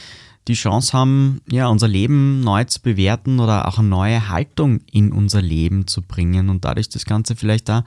die 0.48 0.54
Chance 0.54 0.92
haben, 0.92 1.40
ja, 1.50 1.68
unser 1.68 1.88
Leben 1.88 2.40
neu 2.40 2.64
zu 2.64 2.82
bewerten 2.82 3.40
oder 3.40 3.66
auch 3.66 3.78
eine 3.78 3.88
neue 3.88 4.28
Haltung 4.28 4.80
in 4.90 5.12
unser 5.12 5.40
Leben 5.40 5.86
zu 5.86 6.02
bringen 6.02 6.50
und 6.50 6.64
dadurch 6.64 6.88
das 6.88 7.06
Ganze 7.06 7.36
vielleicht 7.36 7.68
da 7.68 7.84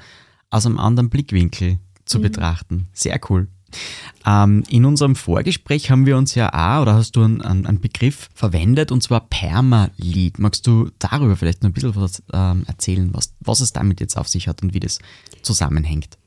aus 0.50 0.66
einem 0.66 0.80
anderen 0.80 1.10
Blickwinkel 1.10 1.78
zu 2.06 2.18
mhm. 2.18 2.24
betrachten. 2.24 2.88
Sehr 2.94 3.20
cool. 3.30 3.48
Ähm, 4.26 4.64
in 4.70 4.86
unserem 4.86 5.16
Vorgespräch 5.16 5.90
haben 5.90 6.06
wir 6.06 6.18
uns 6.18 6.36
ja 6.36 6.50
auch, 6.54 6.82
oder 6.82 6.96
hast 6.96 7.16
du 7.16 7.24
einen, 7.24 7.42
einen 7.42 7.80
Begriff 7.80 8.30
verwendet, 8.34 8.92
und 8.92 9.02
zwar 9.02 9.22
Permalead. 9.22 10.40
Magst 10.40 10.68
du 10.68 10.90
darüber 11.00 11.36
vielleicht 11.36 11.64
noch 11.64 11.70
ein 11.70 11.74
bisschen 11.74 11.96
was 11.96 12.24
ähm, 12.34 12.64
erzählen, 12.68 13.10
was, 13.14 13.34
was 13.40 13.62
es 13.62 13.74
damit 13.74 14.00
jetzt 14.00 14.18
auf 14.18 14.28
sich 14.28 14.48
hat 14.48 14.64
und 14.64 14.74
wie 14.74 14.80
das 14.80 15.00
zusammenhängt? 15.42 16.18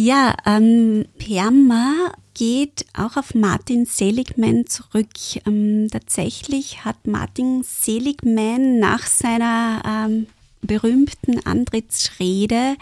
Ja, 0.00 0.36
ähm, 0.46 1.06
Perma 1.18 2.12
geht 2.34 2.86
auch 2.96 3.16
auf 3.16 3.34
Martin 3.34 3.84
Seligman 3.84 4.66
zurück. 4.66 5.08
Ähm, 5.44 5.88
tatsächlich 5.90 6.84
hat 6.84 7.06
Martin 7.06 7.64
Seligman 7.64 8.78
nach 8.78 9.06
seiner 9.06 9.82
ähm, 9.84 10.26
berühmten 10.60 11.44
Antrittsrede 11.44 12.76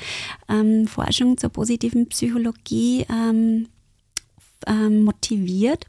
ähm, 0.48 0.86
Forschung 0.86 1.38
zur 1.38 1.50
positiven 1.50 2.06
Psychologie 2.08 3.06
ähm, 4.66 5.04
motiviert 5.04 5.86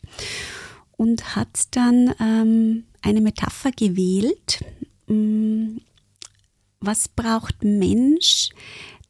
und 0.98 1.36
hat 1.36 1.76
dann 1.76 2.14
ähm, 2.20 2.84
eine 3.02 3.22
Metapher 3.22 3.72
gewählt. 3.72 4.64
Mm, 5.08 5.78
was 6.80 7.08
braucht 7.08 7.64
Mensch, 7.64 8.50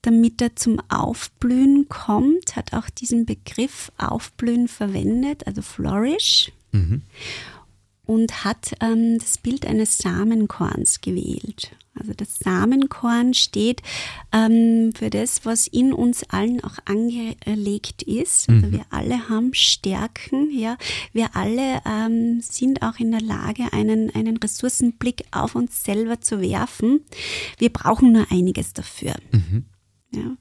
damit 0.01 0.41
er 0.41 0.55
zum 0.55 0.79
Aufblühen 0.89 1.89
kommt? 1.89 2.55
Hat 2.55 2.73
auch 2.73 2.89
diesen 2.89 3.25
Begriff 3.25 3.91
Aufblühen 3.97 4.67
verwendet, 4.67 5.47
also 5.47 5.61
Flourish. 5.61 6.51
Mhm. 6.71 7.01
Und 8.05 8.45
hat 8.45 8.73
ähm, 8.79 9.19
das 9.19 9.37
Bild 9.37 9.65
eines 9.65 9.97
Samenkorns 9.97 11.01
gewählt. 11.01 11.71
Also 11.99 12.13
das 12.13 12.39
Samenkorn 12.39 13.33
steht 13.33 13.81
ähm, 14.31 14.91
für 14.95 15.09
das, 15.09 15.45
was 15.45 15.67
in 15.67 15.93
uns 15.93 16.23
allen 16.29 16.63
auch 16.63 16.77
angelegt 16.85 18.03
ist. 18.03 18.49
Also 18.49 18.67
mhm. 18.67 18.71
wir 18.71 18.85
alle 18.89 19.29
haben 19.29 19.53
Stärken, 19.53 20.49
ja. 20.51 20.77
Wir 21.13 21.35
alle 21.35 21.81
ähm, 21.85 22.41
sind 22.41 22.81
auch 22.81 22.99
in 22.99 23.11
der 23.11 23.21
Lage, 23.21 23.71
einen, 23.73 24.13
einen 24.13 24.37
Ressourcenblick 24.37 25.25
auf 25.31 25.55
uns 25.55 25.83
selber 25.83 26.21
zu 26.21 26.41
werfen. 26.41 27.01
Wir 27.57 27.71
brauchen 27.71 28.11
nur 28.11 28.31
einiges 28.31 28.73
dafür. 28.73 29.15
Mhm. 29.31 29.65
Ja. 30.13 30.37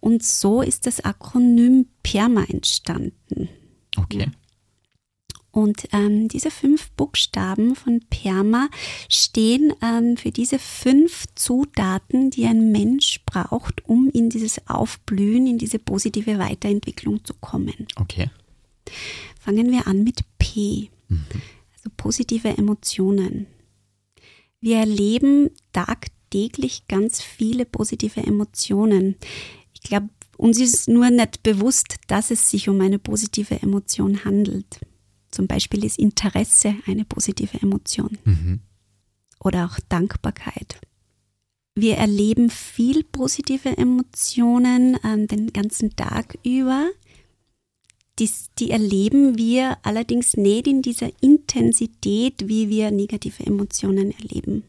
Und 0.00 0.22
so 0.22 0.62
ist 0.62 0.86
das 0.86 1.00
Akronym 1.04 1.86
PERMA 2.02 2.44
entstanden. 2.44 3.48
Okay. 3.96 4.20
Ja. 4.20 4.26
Und 5.50 5.88
ähm, 5.92 6.28
diese 6.28 6.50
fünf 6.50 6.90
Buchstaben 6.92 7.74
von 7.74 8.00
PERMA 8.10 8.68
stehen 9.08 9.72
ähm, 9.82 10.16
für 10.16 10.30
diese 10.30 10.58
fünf 10.58 11.24
Zutaten, 11.34 12.30
die 12.30 12.46
ein 12.46 12.70
Mensch 12.70 13.20
braucht, 13.24 13.84
um 13.86 14.10
in 14.10 14.28
dieses 14.28 14.68
Aufblühen, 14.68 15.46
in 15.46 15.58
diese 15.58 15.78
positive 15.78 16.38
Weiterentwicklung 16.38 17.24
zu 17.24 17.34
kommen. 17.34 17.86
Okay. 17.96 18.30
Fangen 19.40 19.70
wir 19.70 19.86
an 19.86 20.04
mit 20.04 20.20
P, 20.38 20.90
mhm. 21.08 21.24
also 21.76 21.90
positive 21.96 22.48
Emotionen. 22.48 23.46
Wir 24.60 24.78
erleben 24.78 25.50
tagtäglich 25.72 26.88
ganz 26.88 27.22
viele 27.22 27.64
positive 27.64 28.20
Emotionen. 28.20 29.16
Ich 29.72 29.82
glaube, 29.82 30.08
uns 30.36 30.60
ist 30.60 30.88
nur 30.88 31.10
nicht 31.10 31.42
bewusst, 31.42 31.96
dass 32.06 32.30
es 32.30 32.50
sich 32.50 32.68
um 32.68 32.80
eine 32.80 32.98
positive 32.98 33.60
Emotion 33.62 34.24
handelt. 34.24 34.80
Zum 35.30 35.46
Beispiel 35.46 35.84
ist 35.84 35.98
Interesse 35.98 36.74
eine 36.86 37.04
positive 37.04 37.60
Emotion 37.60 38.18
mhm. 38.24 38.60
oder 39.40 39.66
auch 39.66 39.78
Dankbarkeit. 39.88 40.80
Wir 41.74 41.96
erleben 41.96 42.50
viel 42.50 43.04
positive 43.04 43.76
Emotionen 43.76 44.94
äh, 44.96 45.26
den 45.26 45.52
ganzen 45.52 45.94
Tag 45.94 46.36
über. 46.42 46.88
Die, 48.18 48.28
die 48.58 48.72
erleben 48.72 49.38
wir 49.38 49.78
allerdings 49.84 50.36
nicht 50.36 50.66
in 50.66 50.82
dieser 50.82 51.10
Intensität, 51.20 52.48
wie 52.48 52.68
wir 52.68 52.90
negative 52.90 53.46
Emotionen 53.46 54.10
erleben. 54.10 54.64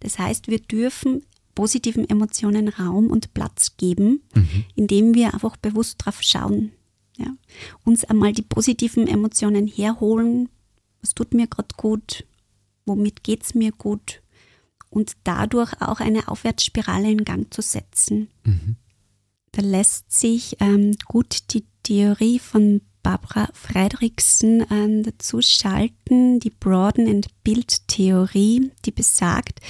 Das 0.00 0.18
heißt, 0.18 0.48
wir 0.48 0.58
dürfen 0.58 1.22
positiven 1.54 2.08
Emotionen 2.08 2.68
Raum 2.68 3.10
und 3.10 3.32
Platz 3.32 3.76
geben, 3.78 4.22
mhm. 4.34 4.64
indem 4.76 5.14
wir 5.14 5.32
einfach 5.32 5.56
bewusst 5.56 6.04
drauf 6.04 6.18
schauen, 6.20 6.72
ja. 7.18 7.34
Uns 7.84 8.04
einmal 8.04 8.32
die 8.32 8.42
positiven 8.42 9.06
Emotionen 9.06 9.66
herholen. 9.66 10.48
Was 11.00 11.14
tut 11.14 11.34
mir 11.34 11.46
gerade 11.46 11.74
gut? 11.76 12.24
Womit 12.86 13.22
geht 13.22 13.44
es 13.44 13.54
mir 13.54 13.72
gut? 13.72 14.22
Und 14.90 15.16
dadurch 15.24 15.80
auch 15.82 16.00
eine 16.00 16.28
Aufwärtsspirale 16.28 17.10
in 17.10 17.24
Gang 17.24 17.52
zu 17.52 17.60
setzen. 17.60 18.28
Mhm. 18.44 18.76
da 19.52 19.62
lässt 19.62 20.12
sich 20.12 20.56
ähm, 20.60 20.96
gut 21.06 21.52
die 21.52 21.64
Theorie 21.82 22.38
von 22.38 22.80
Barbara 23.02 23.48
Fredrickson 23.52 24.64
ähm, 24.70 25.02
dazu 25.02 25.40
schalten, 25.40 26.40
die 26.40 26.50
Broaden 26.50 27.08
and 27.08 27.28
Build 27.42 27.88
Theorie, 27.88 28.70
die 28.84 28.90
besagt, 28.90 29.60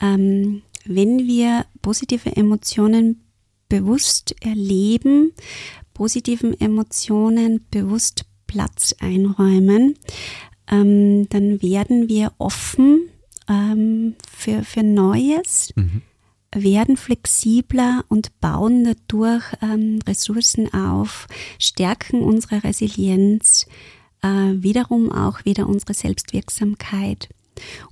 ähm, 0.00 0.62
wenn 0.84 1.26
wir 1.26 1.66
positive 1.82 2.34
Emotionen 2.34 3.22
bewusst 3.68 4.34
erleben, 4.40 5.32
positiven 6.00 6.58
Emotionen 6.58 7.66
bewusst 7.70 8.24
Platz 8.46 8.94
einräumen, 9.00 9.96
ähm, 10.70 11.28
dann 11.28 11.60
werden 11.60 12.08
wir 12.08 12.32
offen 12.38 13.10
ähm, 13.50 14.14
für, 14.26 14.64
für 14.64 14.82
Neues, 14.82 15.74
mhm. 15.76 16.00
werden 16.54 16.96
flexibler 16.96 18.06
und 18.08 18.40
bauen 18.40 18.84
dadurch 18.84 19.44
ähm, 19.60 19.98
Ressourcen 20.06 20.72
auf, 20.72 21.26
stärken 21.58 22.22
unsere 22.22 22.64
Resilienz, 22.64 23.66
äh, 24.22 24.28
wiederum 24.28 25.12
auch 25.12 25.44
wieder 25.44 25.68
unsere 25.68 25.92
Selbstwirksamkeit. 25.92 27.28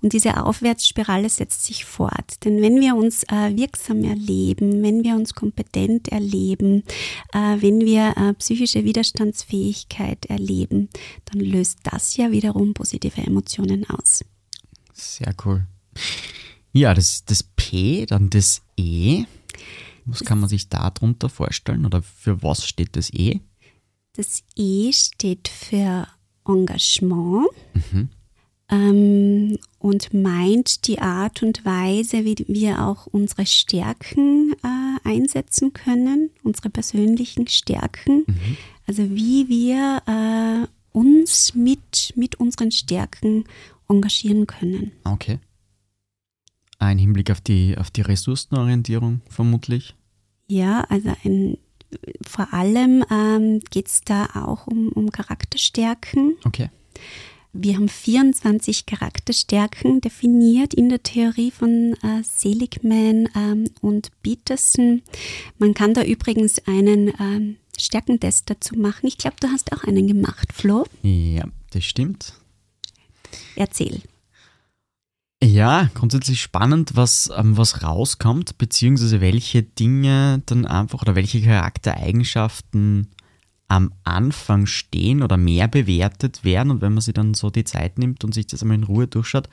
Und 0.00 0.12
diese 0.12 0.44
Aufwärtsspirale 0.44 1.28
setzt 1.28 1.64
sich 1.64 1.85
fort. 1.85 2.44
Denn 2.44 2.62
wenn 2.62 2.81
wir 2.81 2.96
uns 2.96 3.24
äh, 3.24 3.57
wirksam 3.57 4.04
erleben, 4.04 4.83
wenn 4.83 5.04
wir 5.04 5.14
uns 5.14 5.35
kompetent 5.35 6.09
erleben, 6.09 6.85
äh, 7.33 7.57
wenn 7.61 7.81
wir 7.81 8.14
äh, 8.16 8.35
psychische 8.35 8.85
Widerstandsfähigkeit 8.85 10.26
erleben, 10.26 10.88
dann 11.26 11.40
löst 11.40 11.81
das 11.85 12.16
ja 12.16 12.31
wiederum 12.31 12.74
positive 12.74 13.20
Emotionen 13.20 13.88
aus. 13.88 14.24
Sehr 14.92 15.35
cool. 15.44 15.66
Ja, 16.72 16.94
das, 16.94 17.24
das 17.24 17.42
P, 17.42 18.07
dann 18.07 18.31
das 18.31 18.62
E. 18.76 19.24
Was 20.04 20.24
kann 20.24 20.40
man 20.40 20.48
sich 20.48 20.68
darunter 20.68 21.28
vorstellen 21.28 21.85
oder 21.85 22.02
für 22.02 22.42
was 22.42 22.66
steht 22.66 22.96
das 22.96 23.11
E? 23.12 23.40
Das 24.14 24.42
E 24.57 24.92
steht 24.92 25.48
für 25.48 26.09
Engagement. 26.46 27.48
Mhm 27.92 28.09
ähm, 28.70 29.59
und 29.78 30.12
meint 30.12 30.87
die 30.87 30.98
Art 30.98 31.42
und 31.42 31.64
Weise, 31.64 32.24
wie 32.24 32.37
wir 32.48 32.87
auch 32.87 33.07
unsere 33.07 33.46
Stärken 33.46 34.52
äh, 34.62 35.09
einsetzen 35.09 35.72
können, 35.72 36.31
unsere 36.42 36.70
persönlichen 36.70 37.46
Stärken. 37.46 38.24
Mhm. 38.26 38.57
Also 38.87 39.11
wie 39.11 39.48
wir 39.48 40.02
äh, 40.07 40.68
uns 40.92 41.54
mit, 41.54 42.12
mit 42.16 42.37
unseren 42.37 42.70
Stärken 42.70 43.44
engagieren 43.88 44.46
können. 44.46 44.92
Okay. 45.04 45.38
Ein 46.78 46.98
Hinblick 46.98 47.31
auf 47.31 47.40
die, 47.40 47.76
auf 47.76 47.90
die 47.90 48.02
Ressourcenorientierung 48.02 49.20
vermutlich. 49.28 49.94
Ja, 50.46 50.85
also 50.88 51.14
ein, 51.24 51.59
vor 52.26 52.52
allem 52.52 53.04
ähm, 53.11 53.61
geht 53.70 53.88
es 53.88 54.02
da 54.02 54.26
auch 54.35 54.66
um, 54.66 54.88
um 54.88 55.11
Charakterstärken. 55.11 56.37
Okay. 56.44 56.70
Wir 57.52 57.76
haben 57.76 57.88
24 57.88 58.87
Charakterstärken 58.87 60.00
definiert 60.00 60.74
in 60.74 60.90
der 60.90 61.02
Theorie 61.02 61.50
von 61.50 61.94
äh, 62.02 62.22
Seligman 62.22 63.28
ähm, 63.34 63.64
und 63.80 64.11
Peterson. 64.22 65.02
Man 65.58 65.72
kann 65.74 65.94
da 65.94 66.04
übrigens 66.04 66.58
einen 66.66 67.12
ähm, 67.18 67.56
Stärkentest 67.78 68.50
dazu 68.50 68.76
machen. 68.76 69.06
Ich 69.06 69.16
glaube, 69.16 69.37
du 69.40 69.48
hast 69.48 69.72
auch 69.72 69.84
einen 69.84 70.06
gemacht, 70.06 70.52
Flo. 70.52 70.84
Ja, 71.02 71.44
das 71.70 71.84
stimmt. 71.84 72.34
Erzähl. 73.56 74.02
Ja, 75.42 75.88
grundsätzlich 75.94 76.42
spannend, 76.42 76.96
was, 76.96 77.30
ähm, 77.34 77.56
was 77.56 77.82
rauskommt, 77.82 78.58
beziehungsweise 78.58 79.20
welche 79.20 79.62
Dinge 79.62 80.42
dann 80.46 80.66
einfach 80.66 81.00
oder 81.00 81.14
welche 81.14 81.40
Charaktereigenschaften 81.40 83.08
am 83.68 83.92
Anfang 84.02 84.66
stehen 84.66 85.22
oder 85.22 85.37
mehr 85.37 85.68
bewertet 85.68 86.42
werden. 86.42 86.70
Und 86.70 86.81
wenn 86.81 86.94
man 86.94 87.02
sich 87.02 87.14
dann 87.14 87.35
so 87.35 87.50
die 87.50 87.64
Zeit 87.64 87.98
nimmt 87.98 88.24
und 88.24 88.35
sich 88.35 88.46
das 88.46 88.62
einmal 88.62 88.78
in 88.78 88.85
Ruhe 88.85 89.07
durchschaut, 89.07 89.48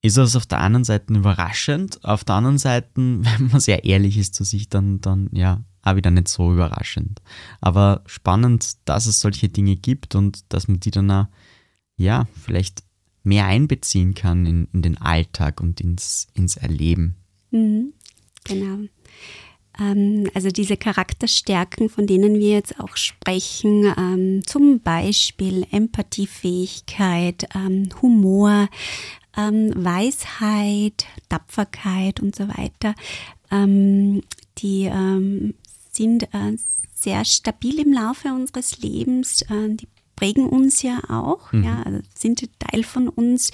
ist 0.00 0.16
das 0.16 0.36
auf 0.36 0.46
der 0.46 0.60
einen 0.60 0.84
Seite 0.84 1.12
überraschend, 1.12 2.04
auf 2.04 2.22
der 2.22 2.36
anderen 2.36 2.58
Seite, 2.58 2.88
wenn 2.94 3.48
man 3.50 3.60
sehr 3.60 3.84
ehrlich 3.84 4.16
ist 4.16 4.34
zu 4.34 4.44
sich, 4.44 4.68
dann, 4.68 5.00
dann 5.00 5.28
ja, 5.32 5.60
auch 5.82 5.96
wieder 5.96 6.12
nicht 6.12 6.28
so 6.28 6.52
überraschend. 6.52 7.20
Aber 7.60 8.02
spannend, 8.06 8.76
dass 8.84 9.06
es 9.06 9.20
solche 9.20 9.48
Dinge 9.48 9.76
gibt 9.76 10.14
und 10.14 10.52
dass 10.52 10.68
man 10.68 10.80
die 10.80 10.92
dann 10.92 11.10
auch, 11.10 11.26
ja, 11.96 12.28
vielleicht 12.40 12.84
mehr 13.24 13.46
einbeziehen 13.46 14.14
kann 14.14 14.46
in, 14.46 14.68
in 14.72 14.82
den 14.82 14.96
Alltag 14.98 15.60
und 15.60 15.80
ins, 15.80 16.28
ins 16.34 16.56
Erleben. 16.56 17.16
Mhm, 17.50 17.92
genau. 18.44 18.78
Ähm, 19.80 20.28
also 20.34 20.50
diese 20.50 20.76
Charakterstärken, 20.76 21.88
von 21.88 22.06
denen 22.06 22.34
wir 22.34 22.50
jetzt 22.50 22.78
auch 22.80 22.96
sprechen, 22.96 23.92
ähm, 23.96 24.46
zum 24.46 24.80
Beispiel 24.80 25.66
Empathiefähigkeit, 25.70 27.48
ähm, 27.54 27.88
Humor, 28.02 28.68
Weisheit, 29.40 31.06
Tapferkeit 31.28 32.18
und 32.18 32.34
so 32.34 32.48
weiter, 32.48 32.96
die 34.58 34.90
sind 35.92 36.22
äh, 36.34 36.56
sehr 36.94 37.24
stabil 37.24 37.80
im 37.80 37.92
Laufe 37.92 38.28
unseres 38.28 38.78
Lebens. 38.80 39.42
Äh, 39.42 39.76
die 39.76 39.88
prägen 40.18 40.48
uns 40.48 40.82
ja 40.82 41.00
auch, 41.08 41.52
mhm. 41.52 41.62
ja, 41.62 41.82
also 41.84 42.00
sind 42.12 42.42
Teil 42.58 42.82
von 42.82 43.08
uns. 43.08 43.52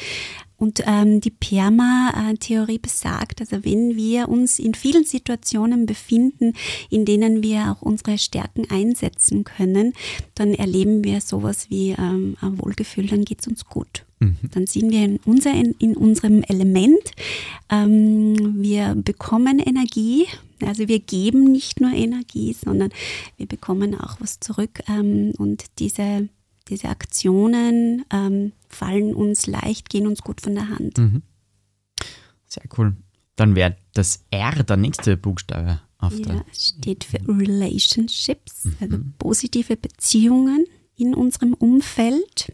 Und 0.57 0.83
ähm, 0.87 1.21
die 1.21 1.31
Perma-Theorie 1.31 2.79
besagt, 2.79 3.41
also 3.41 3.65
wenn 3.65 3.97
wir 3.97 4.31
uns 4.31 4.59
in 4.59 4.73
vielen 4.73 5.05
Situationen 5.05 5.85
befinden, 5.85 6.55
in 6.89 7.05
denen 7.05 7.43
wir 7.43 7.73
auch 7.73 7.83
unsere 7.83 8.17
Stärken 8.17 8.71
einsetzen 8.71 9.45
können, 9.45 9.93
dann 10.35 10.55
erleben 10.55 11.05
wir 11.05 11.21
sowas 11.21 11.67
wie 11.69 11.91
ähm, 11.91 12.37
ein 12.41 12.59
Wohlgefühl, 12.59 13.09
dann 13.09 13.27
geht 13.27 13.41
es 13.41 13.49
uns 13.49 13.67
gut. 13.67 14.07
Mhm. 14.21 14.37
Dann 14.53 14.67
sind 14.67 14.91
wir 14.91 15.05
in, 15.05 15.21
unser, 15.27 15.53
in, 15.53 15.75
in 15.81 15.97
unserem 15.97 16.43
Element. 16.45 17.11
Ähm, 17.69 18.63
wir 18.63 18.95
bekommen 18.95 19.59
Energie. 19.59 20.27
Also 20.65 20.89
wir 20.89 21.01
geben 21.01 21.51
nicht 21.53 21.81
nur 21.81 21.93
Energie, 21.93 22.55
sondern 22.55 22.91
wir 23.37 23.47
bekommen 23.47 24.01
auch 24.01 24.17
was 24.21 24.41
zurück. 24.41 24.81
Ähm, 24.89 25.33
und 25.37 25.65
diese 25.79 26.29
diese 26.69 26.89
Aktionen 26.89 28.05
ähm, 28.11 28.53
fallen 28.69 29.15
uns 29.15 29.47
leicht, 29.47 29.91
gehen 29.91 30.07
uns 30.07 30.23
gut 30.23 30.41
von 30.41 30.55
der 30.55 30.71
Hand. 30.71 30.99
Mhm. 30.99 31.23
Sehr 32.47 32.65
cool. 32.79 32.97
Dann 33.37 33.55
wäre 33.55 33.77
das 33.93 34.25
R 34.31 34.63
der 34.63 34.77
nächste 34.77 35.17
Buchstabe 35.17 35.81
auf 35.99 36.19
ja, 36.19 36.27
der. 36.27 36.45
steht 36.53 37.05
für 37.05 37.19
Relationships, 37.27 38.65
mhm. 38.65 38.77
also 38.81 38.99
positive 39.19 39.77
Beziehungen 39.77 40.67
in 40.97 41.15
unserem 41.15 41.55
Umfeld. 41.55 42.53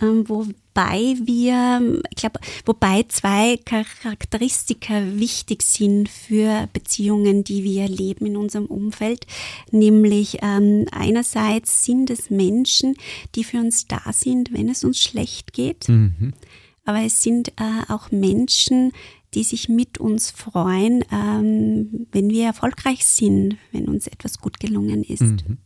Ähm, 0.00 0.28
wobei 0.28 1.16
wir, 1.24 2.00
ich 2.10 2.16
glaube, 2.16 2.40
wobei 2.64 3.04
zwei 3.08 3.58
Charakteristika 3.64 5.02
wichtig 5.14 5.62
sind 5.62 6.08
für 6.08 6.68
Beziehungen, 6.72 7.42
die 7.44 7.64
wir 7.64 7.82
erleben 7.82 8.26
in 8.26 8.36
unserem 8.36 8.66
Umfeld, 8.66 9.26
nämlich 9.70 10.38
ähm, 10.42 10.86
einerseits 10.92 11.84
sind 11.84 12.10
es 12.10 12.30
Menschen, 12.30 12.96
die 13.34 13.44
für 13.44 13.58
uns 13.58 13.86
da 13.86 14.12
sind, 14.12 14.52
wenn 14.52 14.68
es 14.68 14.84
uns 14.84 15.02
schlecht 15.02 15.52
geht, 15.52 15.88
mhm. 15.88 16.32
aber 16.84 17.02
es 17.02 17.22
sind 17.22 17.48
äh, 17.56 17.82
auch 17.88 18.12
Menschen, 18.12 18.92
die 19.34 19.44
sich 19.44 19.68
mit 19.68 19.98
uns 19.98 20.30
freuen, 20.30 21.04
ähm, 21.12 22.06
wenn 22.12 22.30
wir 22.30 22.46
erfolgreich 22.46 23.04
sind, 23.04 23.56
wenn 23.72 23.88
uns 23.88 24.06
etwas 24.06 24.38
gut 24.38 24.58
gelungen 24.60 25.02
ist. 25.02 25.20
Mhm. 25.22 25.58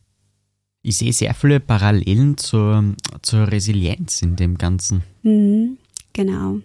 Ich 0.82 0.96
sehe 0.98 1.12
sehr 1.12 1.32
viele 1.34 1.60
Parallelen 1.60 2.36
zur, 2.36 2.94
zur 3.22 3.50
Resilienz 3.50 4.20
in 4.22 4.34
dem 4.34 4.58
Ganzen. 4.58 5.02
Mhm, 5.22 5.78
genau. 6.12 6.58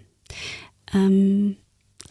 Ähm, 0.93 1.57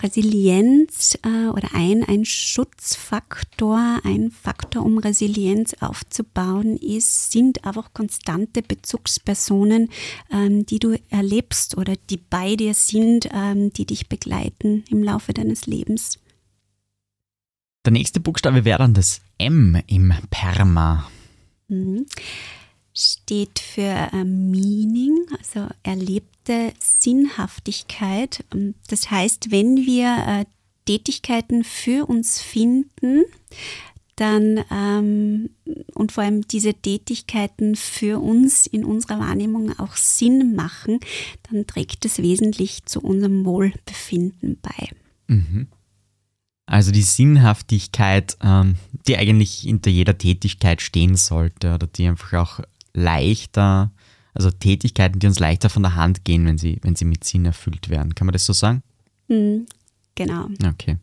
Resilienz 0.03 1.19
äh, 1.25 1.49
oder 1.49 1.71
ein, 1.73 2.05
ein 2.05 2.25
Schutzfaktor, 2.25 4.01
ein 4.05 4.31
Faktor, 4.31 4.85
um 4.85 4.99
Resilienz 4.99 5.75
aufzubauen, 5.81 6.77
ist, 6.77 7.33
sind 7.33 7.65
einfach 7.65 7.93
konstante 7.95 8.63
Bezugspersonen, 8.63 9.89
ähm, 10.31 10.67
die 10.67 10.79
du 10.79 10.99
erlebst 11.09 11.77
oder 11.77 11.95
die 12.11 12.19
bei 12.19 12.57
dir 12.57 12.75
sind, 12.75 13.29
ähm, 13.33 13.73
die 13.73 13.87
dich 13.87 14.09
begleiten 14.09 14.85
im 14.91 15.03
Laufe 15.03 15.33
deines 15.33 15.67
Lebens. 15.67 16.19
Der 17.85 17.93
nächste 17.93 18.21
Buchstabe 18.21 18.65
wäre 18.65 18.79
dann 18.79 18.95
das 18.95 19.23
M 19.39 19.81
im 19.87 20.13
Perma. 20.31 21.09
Mhm. 21.69 22.07
Steht 22.95 23.59
für 23.59 23.83
äh, 24.13 24.25
Meaning, 24.25 25.27
also 25.39 25.69
erlebte 25.83 26.73
Sinnhaftigkeit. 26.79 28.45
Ähm, 28.55 28.75
das 28.89 29.11
heißt, 29.11 29.51
wenn 29.51 29.77
wir 29.77 30.07
äh, 30.27 30.45
Tätigkeiten 30.87 31.65
für 31.65 32.09
uns 32.09 32.41
finden, 32.41 33.25
dann 34.17 34.65
ähm, 34.71 35.51
und 35.95 36.13
vor 36.13 36.25
allem 36.25 36.49
diese 36.49 36.73
Tätigkeiten 36.73 37.77
für 37.77 38.21
uns 38.23 38.67
in 38.67 38.85
unserer 38.85 39.19
Wahrnehmung 39.19 39.79
auch 39.79 39.95
Sinn 39.97 40.55
machen, 40.55 41.01
dann 41.51 41.67
trägt 41.67 42.05
es 42.07 42.23
wesentlich 42.23 42.87
zu 42.87 43.03
unserem 43.03 43.45
Wohlbefinden 43.45 44.59
bei. 44.63 44.89
Mhm. 45.27 45.69
Also 46.67 46.91
die 46.91 47.03
Sinnhaftigkeit, 47.03 48.37
ähm, 48.43 48.77
die 49.07 49.17
eigentlich 49.17 49.61
hinter 49.61 49.91
jeder 49.91 50.19
Tätigkeit 50.19 50.83
stehen 50.83 51.17
sollte 51.17 51.75
oder 51.75 51.87
die 51.87 52.09
einfach 52.09 52.33
auch 52.35 52.61
leichter, 52.93 53.93
also 54.35 54.51
Tätigkeiten, 54.51 55.21
die 55.21 55.29
uns 55.29 55.39
leichter 55.39 55.71
von 55.71 55.83
der 55.83 55.95
Hand 55.95 56.25
gehen, 56.25 56.45
wenn 56.45 56.59
sie, 56.59 56.79
wenn 56.83 56.97
sie 56.97 57.05
mit 57.05 57.25
Sinn 57.25 57.45
erfüllt 57.45 57.89
werden. 57.89 58.15
Kann 58.15 58.27
man 58.27 58.33
das 58.33 58.45
so 58.45 58.53
sagen? 58.53 58.83
Mhm, 59.29 59.67
genau. 60.17 60.49
Okay. 60.67 60.99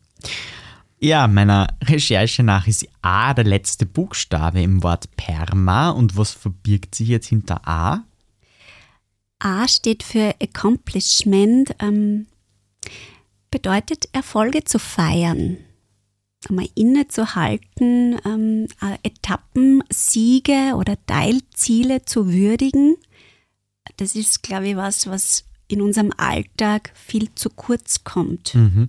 Ja, 1.00 1.26
meiner 1.26 1.68
Recherche 1.82 2.42
nach 2.42 2.66
ist 2.66 2.86
A 3.02 3.34
der 3.34 3.44
letzte 3.44 3.86
Buchstabe 3.86 4.62
im 4.62 4.82
Wort 4.82 5.14
Perma 5.16 5.90
und 5.90 6.16
was 6.16 6.32
verbirgt 6.32 6.94
sich 6.94 7.08
jetzt 7.08 7.26
hinter 7.26 7.66
A? 7.66 8.04
A 9.38 9.68
steht 9.68 10.02
für 10.02 10.34
Accomplishment, 10.40 11.74
ähm, 11.78 12.26
bedeutet 13.54 14.08
Erfolge 14.10 14.64
zu 14.64 14.80
feiern, 14.80 15.58
einmal 16.48 16.66
innezuhalten, 16.74 18.18
ähm, 18.24 18.66
äh, 18.82 18.98
Etappen, 19.04 19.84
Siege 19.90 20.72
oder 20.74 20.96
Teilziele 21.06 22.04
zu 22.04 22.32
würdigen. 22.32 22.96
Das 23.96 24.16
ist, 24.16 24.42
glaube 24.42 24.70
ich, 24.70 24.76
was, 24.76 25.06
was 25.06 25.44
in 25.68 25.82
unserem 25.82 26.10
Alltag 26.16 26.90
viel 26.94 27.32
zu 27.36 27.48
kurz 27.48 28.02
kommt. 28.02 28.56
Mhm. 28.56 28.88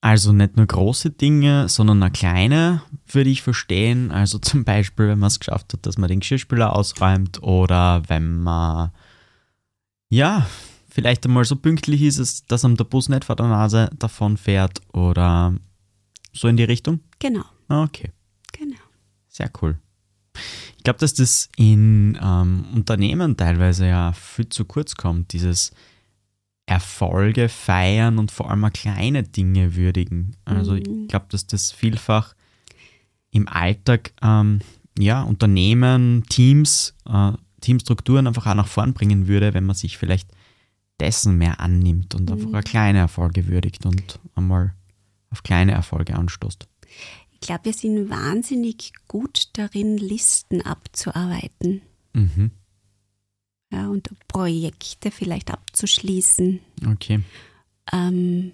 Also 0.00 0.32
nicht 0.32 0.56
nur 0.56 0.66
große 0.66 1.10
Dinge, 1.10 1.68
sondern 1.68 2.00
auch 2.04 2.12
kleine, 2.12 2.82
würde 3.08 3.30
ich 3.30 3.42
verstehen. 3.42 4.12
Also 4.12 4.38
zum 4.38 4.62
Beispiel, 4.62 5.08
wenn 5.08 5.18
man 5.18 5.26
es 5.26 5.40
geschafft 5.40 5.72
hat, 5.72 5.84
dass 5.84 5.98
man 5.98 6.08
den 6.08 6.20
Geschirrspüler 6.20 6.72
ausräumt 6.72 7.42
oder 7.42 8.08
wenn 8.08 8.44
man, 8.44 8.92
ja, 10.08 10.46
vielleicht 10.98 11.24
einmal 11.24 11.44
so 11.44 11.54
pünktlich 11.54 12.02
ist, 12.02 12.18
es, 12.18 12.44
dass 12.46 12.64
einem 12.64 12.76
der 12.76 12.82
Bus 12.84 13.08
nicht 13.08 13.24
vor 13.24 13.36
der 13.36 13.46
Nase 13.46 13.88
davon 14.00 14.36
fährt 14.36 14.80
oder 14.92 15.54
so 16.32 16.48
in 16.48 16.56
die 16.56 16.64
Richtung. 16.64 16.98
Genau. 17.20 17.44
Okay, 17.68 18.10
Genau. 18.50 18.74
sehr 19.28 19.48
cool. 19.62 19.78
Ich 20.76 20.82
glaube, 20.82 20.98
dass 20.98 21.14
das 21.14 21.50
in 21.56 22.18
ähm, 22.20 22.64
Unternehmen 22.74 23.36
teilweise 23.36 23.86
ja 23.86 24.12
viel 24.12 24.48
zu 24.48 24.64
kurz 24.64 24.96
kommt, 24.96 25.32
dieses 25.32 25.70
Erfolge 26.66 27.48
feiern 27.48 28.18
und 28.18 28.32
vor 28.32 28.50
allem 28.50 28.64
auch 28.64 28.72
kleine 28.72 29.22
Dinge 29.22 29.76
würdigen. 29.76 30.34
Also 30.44 30.72
Mhm. 30.72 31.02
ich 31.02 31.08
glaube, 31.08 31.26
dass 31.30 31.46
das 31.46 31.70
vielfach 31.70 32.34
im 33.30 33.46
Alltag 33.46 34.12
ähm, 34.20 34.60
ja, 34.98 35.22
Unternehmen, 35.22 36.24
Teams, 36.28 36.94
äh, 37.08 37.32
Teamstrukturen 37.60 38.26
einfach 38.26 38.46
auch 38.46 38.54
nach 38.54 38.66
vorn 38.66 38.94
bringen 38.94 39.28
würde, 39.28 39.54
wenn 39.54 39.64
man 39.64 39.76
sich 39.76 39.96
vielleicht 39.96 40.28
dessen 41.00 41.38
mehr 41.38 41.60
annimmt 41.60 42.14
und 42.14 42.30
einfach 42.30 42.48
Mhm. 42.48 42.54
auch 42.56 42.64
kleine 42.64 42.98
Erfolge 42.98 43.46
würdigt 43.46 43.86
und 43.86 44.18
einmal 44.34 44.74
auf 45.30 45.42
kleine 45.42 45.72
Erfolge 45.72 46.14
anstoßt. 46.16 46.66
Ich 47.32 47.40
glaube, 47.40 47.66
wir 47.66 47.72
sind 47.72 48.10
wahnsinnig 48.10 48.92
gut 49.06 49.50
darin, 49.52 49.96
Listen 49.98 50.62
abzuarbeiten. 50.62 51.82
Mhm. 52.14 52.50
Ja, 53.70 53.88
und 53.88 54.08
Projekte 54.28 55.10
vielleicht 55.10 55.50
abzuschließen. 55.52 56.60
Okay. 56.86 57.20
Ähm, 57.92 58.52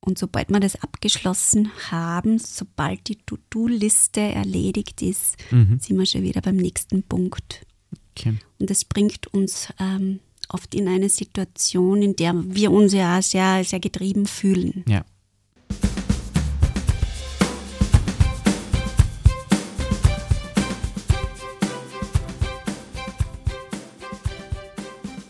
und 0.00 0.18
sobald 0.18 0.50
wir 0.50 0.60
das 0.60 0.76
abgeschlossen 0.82 1.70
haben, 1.90 2.38
sobald 2.38 3.08
die 3.08 3.16
To-Do-Liste 3.16 4.20
erledigt 4.20 5.00
ist, 5.02 5.36
Mhm. 5.50 5.78
sind 5.80 5.98
wir 5.98 6.06
schon 6.06 6.22
wieder 6.22 6.40
beim 6.42 6.56
nächsten 6.56 7.02
Punkt. 7.02 7.64
okay. 8.10 8.36
Und 8.58 8.68
das 8.70 8.84
bringt 8.84 9.26
uns 9.28 9.68
ähm, 9.80 10.20
oft 10.52 10.74
in 10.74 10.88
eine 10.88 11.08
Situation, 11.08 12.02
in 12.02 12.16
der 12.16 12.34
wir 12.34 12.70
uns 12.70 12.92
ja 12.92 13.20
sehr, 13.22 13.64
sehr 13.64 13.80
getrieben 13.80 14.26
fühlen. 14.26 14.84
Ja. 14.86 15.04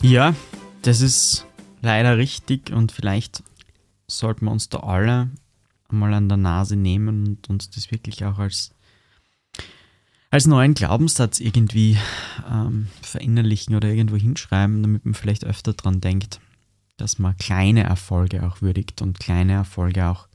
Ja, 0.03 0.35
das 0.83 1.01
ist 1.01 1.47
leider 1.81 2.19
richtig 2.19 2.73
und 2.73 2.91
vielleicht 2.91 3.45
sollten 4.09 4.47
wir 4.47 4.51
uns 4.51 4.69
da 4.69 4.81
alle 4.81 5.31
mal 5.91 6.13
an 6.13 6.29
der 6.29 6.39
Nase 6.39 6.75
nehmen 6.75 7.27
und 7.27 7.49
uns 7.49 7.71
das 7.71 7.93
wirklich 7.93 8.25
auch 8.25 8.39
als, 8.39 8.73
als 10.33 10.47
neuen 10.47 10.73
Glaubenssatz 10.73 11.41
irgendwie 11.41 11.99
ähm, 12.51 12.87
verinnerlichen 13.03 13.77
oder 13.77 13.91
irgendwo 13.91 14.17
hinschreiben, 14.17 14.83
damit 14.83 15.05
man 15.05 15.13
vielleicht 15.13 15.45
öfter 15.45 15.75
dran 15.75 16.01
denkt, 16.01 16.41
dass 16.97 17.19
man 17.19 17.37
kleine 17.37 17.83
Erfolge 17.83 18.43
auch 18.47 18.63
würdigt 18.63 19.03
und 19.03 19.21
kleine 19.21 19.53
Erfolge 19.53 20.07
auch 20.07 20.29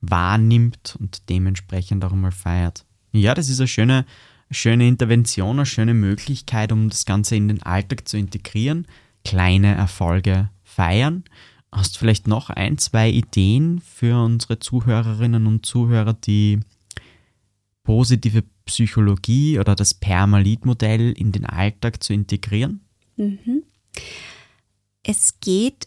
wahrnimmt 0.00 0.96
und 1.00 1.28
dementsprechend 1.28 2.04
auch 2.04 2.12
mal 2.12 2.30
feiert. 2.30 2.86
Ja, 3.10 3.34
das 3.34 3.48
ist 3.48 3.58
eine 3.58 3.66
schöne, 3.66 4.06
schöne 4.52 4.86
Intervention, 4.86 5.56
eine 5.56 5.66
schöne 5.66 5.94
Möglichkeit, 5.94 6.70
um 6.70 6.88
das 6.88 7.04
Ganze 7.04 7.34
in 7.34 7.48
den 7.48 7.64
Alltag 7.64 8.06
zu 8.06 8.16
integrieren. 8.16 8.86
Kleine 9.24 9.74
Erfolge 9.74 10.50
feiern. 10.62 11.24
Hast 11.72 11.96
du 11.96 11.98
vielleicht 11.98 12.28
noch 12.28 12.48
ein, 12.48 12.78
zwei 12.78 13.10
Ideen 13.10 13.80
für 13.80 14.22
unsere 14.22 14.60
Zuhörerinnen 14.60 15.48
und 15.48 15.66
Zuhörer, 15.66 16.12
die 16.12 16.60
positive 17.82 18.44
Psychologie 18.64 19.58
oder 19.58 19.74
das 19.74 19.94
Permalit-Modell 19.94 21.12
in 21.12 21.32
den 21.32 21.46
Alltag 21.46 22.02
zu 22.02 22.12
integrieren? 22.12 22.80
Mhm. 23.16 23.62
Es 25.02 25.40
geht 25.40 25.86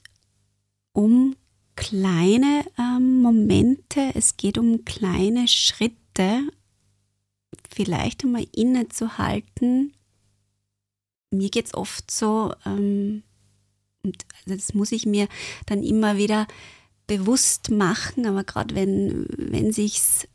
um 0.94 1.36
kleine 1.76 2.66
ähm, 2.78 3.22
Momente, 3.22 4.12
es 4.14 4.38
geht 4.38 4.58
um 4.58 4.86
kleine 4.86 5.48
Schritte, 5.48 6.50
vielleicht 7.70 8.24
einmal 8.24 8.46
innezuhalten. 8.56 9.94
Mir 11.32 11.50
geht 11.50 11.68
es 11.68 11.74
oft 11.74 12.10
so, 12.10 12.54
ähm, 12.66 13.24
und 14.04 14.26
also 14.46 14.56
das 14.56 14.74
muss 14.74 14.92
ich 14.92 15.06
mir 15.06 15.28
dann 15.66 15.84
immer 15.84 16.18
wieder 16.18 16.48
bewusst 17.08 17.72
machen, 17.72 18.26
aber 18.26 18.44
gerade 18.44 18.76
wenn, 18.76 19.26
wenn 19.38 19.72
sich's 19.72 20.28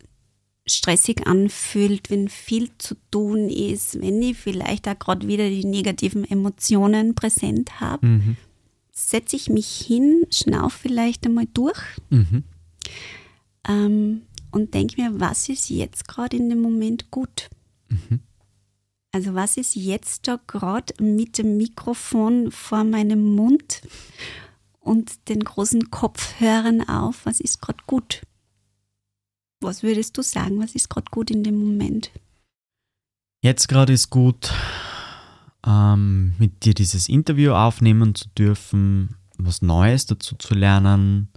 stressig 0.66 1.26
anfühlt, 1.26 2.08
wenn 2.10 2.28
viel 2.28 2.70
zu 2.78 2.94
tun 3.10 3.48
ist, 3.48 4.00
wenn 4.00 4.22
ich 4.22 4.36
vielleicht 4.38 4.86
auch 4.88 4.98
gerade 4.98 5.26
wieder 5.26 5.48
die 5.48 5.64
negativen 5.64 6.24
Emotionen 6.24 7.14
präsent 7.14 7.80
habe, 7.80 8.06
Mhm. 8.06 8.36
setze 8.92 9.34
ich 9.36 9.48
mich 9.50 9.66
hin, 9.68 10.24
schnauf 10.30 10.72
vielleicht 10.74 11.26
einmal 11.26 11.46
durch 11.52 11.80
Mhm. 12.10 12.44
ähm, 13.68 14.22
und 14.50 14.74
denke 14.74 15.00
mir, 15.00 15.18
was 15.20 15.48
ist 15.48 15.70
jetzt 15.70 16.06
gerade 16.08 16.36
in 16.36 16.48
dem 16.48 16.60
Moment 16.60 17.10
gut? 17.10 17.48
Mhm. 17.88 18.20
Also 19.12 19.34
was 19.34 19.56
ist 19.56 19.74
jetzt 19.74 20.26
da 20.28 20.38
gerade 20.46 20.94
mit 21.02 21.38
dem 21.38 21.56
Mikrofon 21.56 22.50
vor 22.50 22.84
meinem 22.84 23.34
Mund 23.34 23.82
und 24.80 25.28
den 25.28 25.44
großen 25.44 25.90
Kopfhörern 25.90 26.88
auf? 26.88 27.26
Was 27.26 27.40
ist 27.40 27.60
gerade 27.60 27.82
gut? 27.86 28.22
Was 29.62 29.82
würdest 29.82 30.16
du 30.18 30.22
sagen? 30.22 30.60
Was 30.60 30.74
ist 30.74 30.90
gerade 30.90 31.10
gut 31.10 31.30
in 31.30 31.42
dem 31.44 31.58
Moment? 31.58 32.10
Jetzt 33.42 33.68
gerade 33.68 33.92
ist 33.92 34.10
gut, 34.10 34.52
ähm, 35.66 36.34
mit 36.38 36.64
dir 36.64 36.74
dieses 36.74 37.08
Interview 37.08 37.52
aufnehmen 37.52 38.14
zu 38.14 38.28
dürfen, 38.38 39.16
was 39.38 39.62
Neues 39.62 40.06
dazu 40.06 40.36
zu 40.36 40.54
lernen. 40.54 41.28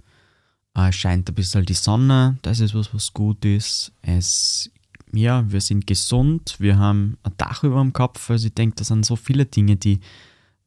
Äh, 0.76 0.88
Es 0.90 0.96
scheint 0.96 1.28
ein 1.28 1.34
bisschen 1.34 1.64
die 1.64 1.74
Sonne, 1.74 2.38
das 2.42 2.60
ist 2.60 2.74
was, 2.74 2.94
was 2.94 3.12
gut 3.12 3.44
ist. 3.44 3.92
Es, 4.02 4.70
ja, 5.12 5.50
wir 5.50 5.60
sind 5.60 5.86
gesund, 5.86 6.56
wir 6.58 6.78
haben 6.78 7.18
ein 7.24 7.32
Dach 7.38 7.64
über 7.64 7.80
dem 7.80 7.92
Kopf. 7.92 8.30
Also 8.30 8.46
ich 8.48 8.54
denke, 8.54 8.76
das 8.76 8.88
sind 8.88 9.04
so 9.04 9.16
viele 9.16 9.46
Dinge, 9.46 9.76
die, 9.76 10.00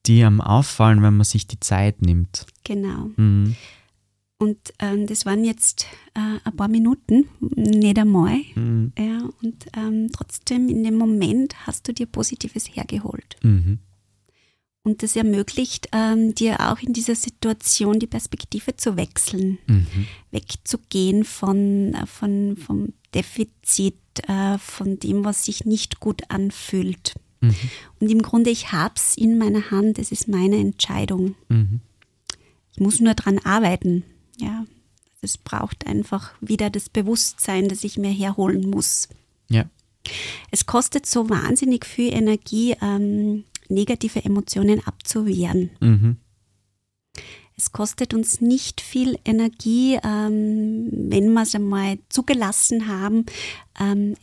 die 0.05 0.23
einem 0.23 0.41
auffallen, 0.41 1.01
wenn 1.03 1.15
man 1.15 1.25
sich 1.25 1.47
die 1.47 1.59
Zeit 1.59 2.01
nimmt. 2.01 2.45
Genau. 2.63 3.09
Mhm. 3.15 3.55
Und 4.41 4.73
ähm, 4.79 5.05
das 5.05 5.25
waren 5.25 5.43
jetzt 5.43 5.85
äh, 6.15 6.39
ein 6.45 6.55
paar 6.55 6.69
Minuten, 6.69 7.27
nicht 7.41 7.99
einmal. 7.99 8.37
Mhm. 8.55 8.93
Ja, 8.97 9.29
und 9.43 9.65
ähm, 9.75 10.09
trotzdem 10.13 10.69
in 10.69 10.83
dem 10.83 10.97
Moment 10.97 11.67
hast 11.67 11.87
du 11.87 11.93
dir 11.93 12.05
Positives 12.05 12.65
hergeholt. 12.65 13.35
Mhm. 13.43 13.79
Und 14.83 15.03
das 15.03 15.17
ermöglicht 15.17 15.89
ähm, 15.91 16.33
dir 16.33 16.71
auch 16.71 16.79
in 16.79 16.93
dieser 16.93 17.15
Situation 17.15 17.99
die 17.99 18.07
Perspektive 18.07 18.77
zu 18.77 18.95
wechseln, 18.95 19.57
Mhm. 19.67 19.85
wegzugehen 20.31 21.25
von, 21.25 21.93
äh, 21.93 22.05
von, 22.05 22.55
vom 22.55 22.93
Defizit, 23.13 23.97
äh, 24.27 24.57
von 24.57 24.99
dem, 24.99 25.25
was 25.25 25.43
sich 25.45 25.65
nicht 25.65 25.99
gut 25.99 26.21
anfühlt. 26.29 27.15
Mhm. 27.41 27.55
Und 27.99 28.09
im 28.09 28.21
Grunde, 28.21 28.51
ich 28.51 28.71
habe 28.71 28.93
es 28.95 29.17
in 29.17 29.37
meiner 29.37 29.69
Hand, 29.69 29.99
es 29.99 30.13
ist 30.13 30.29
meine 30.29 30.57
Entscheidung. 30.57 31.35
Mhm. 31.49 31.81
Ich 32.71 32.79
muss 32.79 33.01
nur 33.01 33.15
dran 33.15 33.39
arbeiten. 33.39 34.05
Ja, 34.39 34.65
es 35.21 35.37
braucht 35.37 35.85
einfach 35.85 36.33
wieder 36.41 36.69
das 36.69 36.89
Bewusstsein, 36.89 37.67
das 37.67 37.83
ich 37.83 37.97
mir 37.97 38.11
herholen 38.11 38.69
muss. 38.69 39.09
Ja. 39.49 39.65
Es 40.51 40.65
kostet 40.65 41.05
so 41.05 41.29
wahnsinnig 41.29 41.85
viel 41.85 42.13
Energie, 42.13 42.75
ähm, 42.81 43.43
negative 43.67 44.23
Emotionen 44.23 44.85
abzuwehren. 44.85 45.71
Mhm. 45.79 46.17
Es 47.57 47.73
kostet 47.73 48.13
uns 48.13 48.39
nicht 48.39 48.79
viel 48.79 49.19
Energie, 49.25 49.99
ähm, 50.01 50.87
wenn 50.91 51.33
wir 51.33 51.41
es 51.41 51.53
einmal 51.53 51.99
zugelassen 52.07 52.87
haben, 52.87 53.25
ähm, 53.77 54.15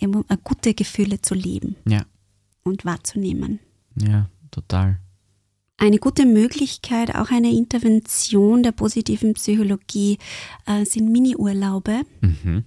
gute 0.43 0.73
Gefühle 0.73 1.21
zu 1.21 1.35
leben 1.35 1.77
ja. 1.87 2.07
und 2.65 2.87
wahrzunehmen. 2.87 3.61
Ja, 4.01 4.31
total. 4.51 5.01
Eine 5.79 5.99
gute 5.99 6.25
Möglichkeit, 6.25 7.15
auch 7.15 7.31
eine 7.31 7.53
Intervention 7.53 8.63
der 8.63 8.73
positiven 8.73 9.35
Psychologie, 9.35 10.19
äh, 10.67 10.85
sind 10.87 11.11
Mini-Urlaube. 11.11 12.03
Mhm. 12.23 12.65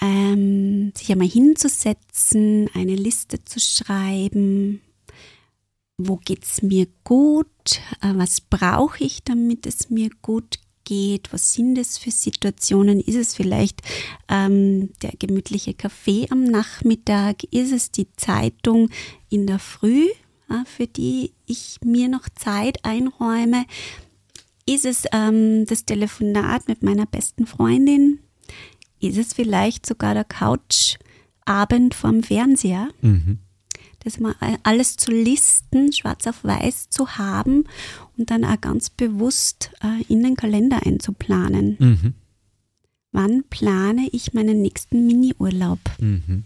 Ähm, 0.00 0.92
sich 0.96 1.10
einmal 1.10 1.26
hinzusetzen, 1.26 2.70
eine 2.72 2.94
Liste 2.94 3.44
zu 3.44 3.58
schreiben, 3.58 4.80
wo 5.96 6.16
geht 6.16 6.44
es 6.44 6.62
mir 6.62 6.86
gut, 7.02 7.80
äh, 8.00 8.12
was 8.14 8.40
brauche 8.40 9.02
ich, 9.02 9.24
damit 9.24 9.66
es 9.66 9.90
mir 9.90 10.10
gut 10.22 10.60
geht, 10.84 11.32
was 11.32 11.52
sind 11.52 11.76
es 11.76 11.98
für 11.98 12.12
Situationen, 12.12 13.00
ist 13.00 13.16
es 13.16 13.34
vielleicht 13.34 13.82
ähm, 14.28 14.90
der 15.02 15.12
gemütliche 15.18 15.74
Kaffee 15.74 16.28
am 16.30 16.44
Nachmittag, 16.44 17.42
ist 17.50 17.72
es 17.72 17.90
die 17.90 18.10
Zeitung 18.12 18.88
in 19.28 19.48
der 19.48 19.58
Früh, 19.58 20.06
für 20.64 20.86
die 20.86 21.32
ich 21.46 21.78
mir 21.84 22.08
noch 22.08 22.28
Zeit 22.28 22.84
einräume, 22.84 23.64
ist 24.66 24.84
es 24.84 25.04
ähm, 25.12 25.66
das 25.66 25.84
Telefonat 25.84 26.68
mit 26.68 26.82
meiner 26.82 27.06
besten 27.06 27.46
Freundin, 27.46 28.20
ist 29.00 29.16
es 29.16 29.32
vielleicht 29.32 29.86
sogar 29.86 30.14
der 30.14 30.24
Couchabend 30.24 31.94
vorm 31.94 32.22
Fernseher. 32.22 32.88
Mhm 33.00 33.38
das 34.00 34.20
mal 34.20 34.34
alles 34.62 34.96
zu 34.96 35.10
listen, 35.10 35.92
schwarz 35.92 36.26
auf 36.26 36.44
weiß 36.44 36.88
zu 36.88 37.18
haben 37.18 37.64
und 38.16 38.30
dann 38.30 38.44
auch 38.44 38.60
ganz 38.60 38.90
bewusst 38.90 39.70
äh, 39.82 40.02
in 40.08 40.22
den 40.22 40.36
Kalender 40.36 40.84
einzuplanen. 40.86 41.76
Mhm. 41.78 42.14
Wann 43.12 43.44
plane 43.48 44.08
ich 44.12 44.34
meinen 44.34 44.62
nächsten 44.62 45.06
Miniurlaub? 45.06 45.80
Mhm. 45.98 46.44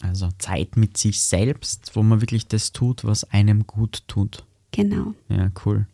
Also 0.00 0.28
Zeit 0.38 0.76
mit 0.76 0.96
sich 0.96 1.20
selbst, 1.20 1.94
wo 1.94 2.02
man 2.02 2.20
wirklich 2.20 2.46
das 2.46 2.72
tut, 2.72 3.04
was 3.04 3.24
einem 3.24 3.66
gut 3.66 4.02
tut. 4.06 4.44
Genau. 4.70 5.14
Ja, 5.28 5.50
cool. 5.64 5.86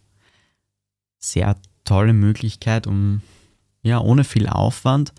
Sehr 1.19 1.57
tolle 1.85 2.13
Möglichkeit, 2.13 2.87
um 2.87 3.23
ja 3.83 4.01
ohne 4.01 4.25
viel 4.25 4.49
Aufwand 4.49 5.13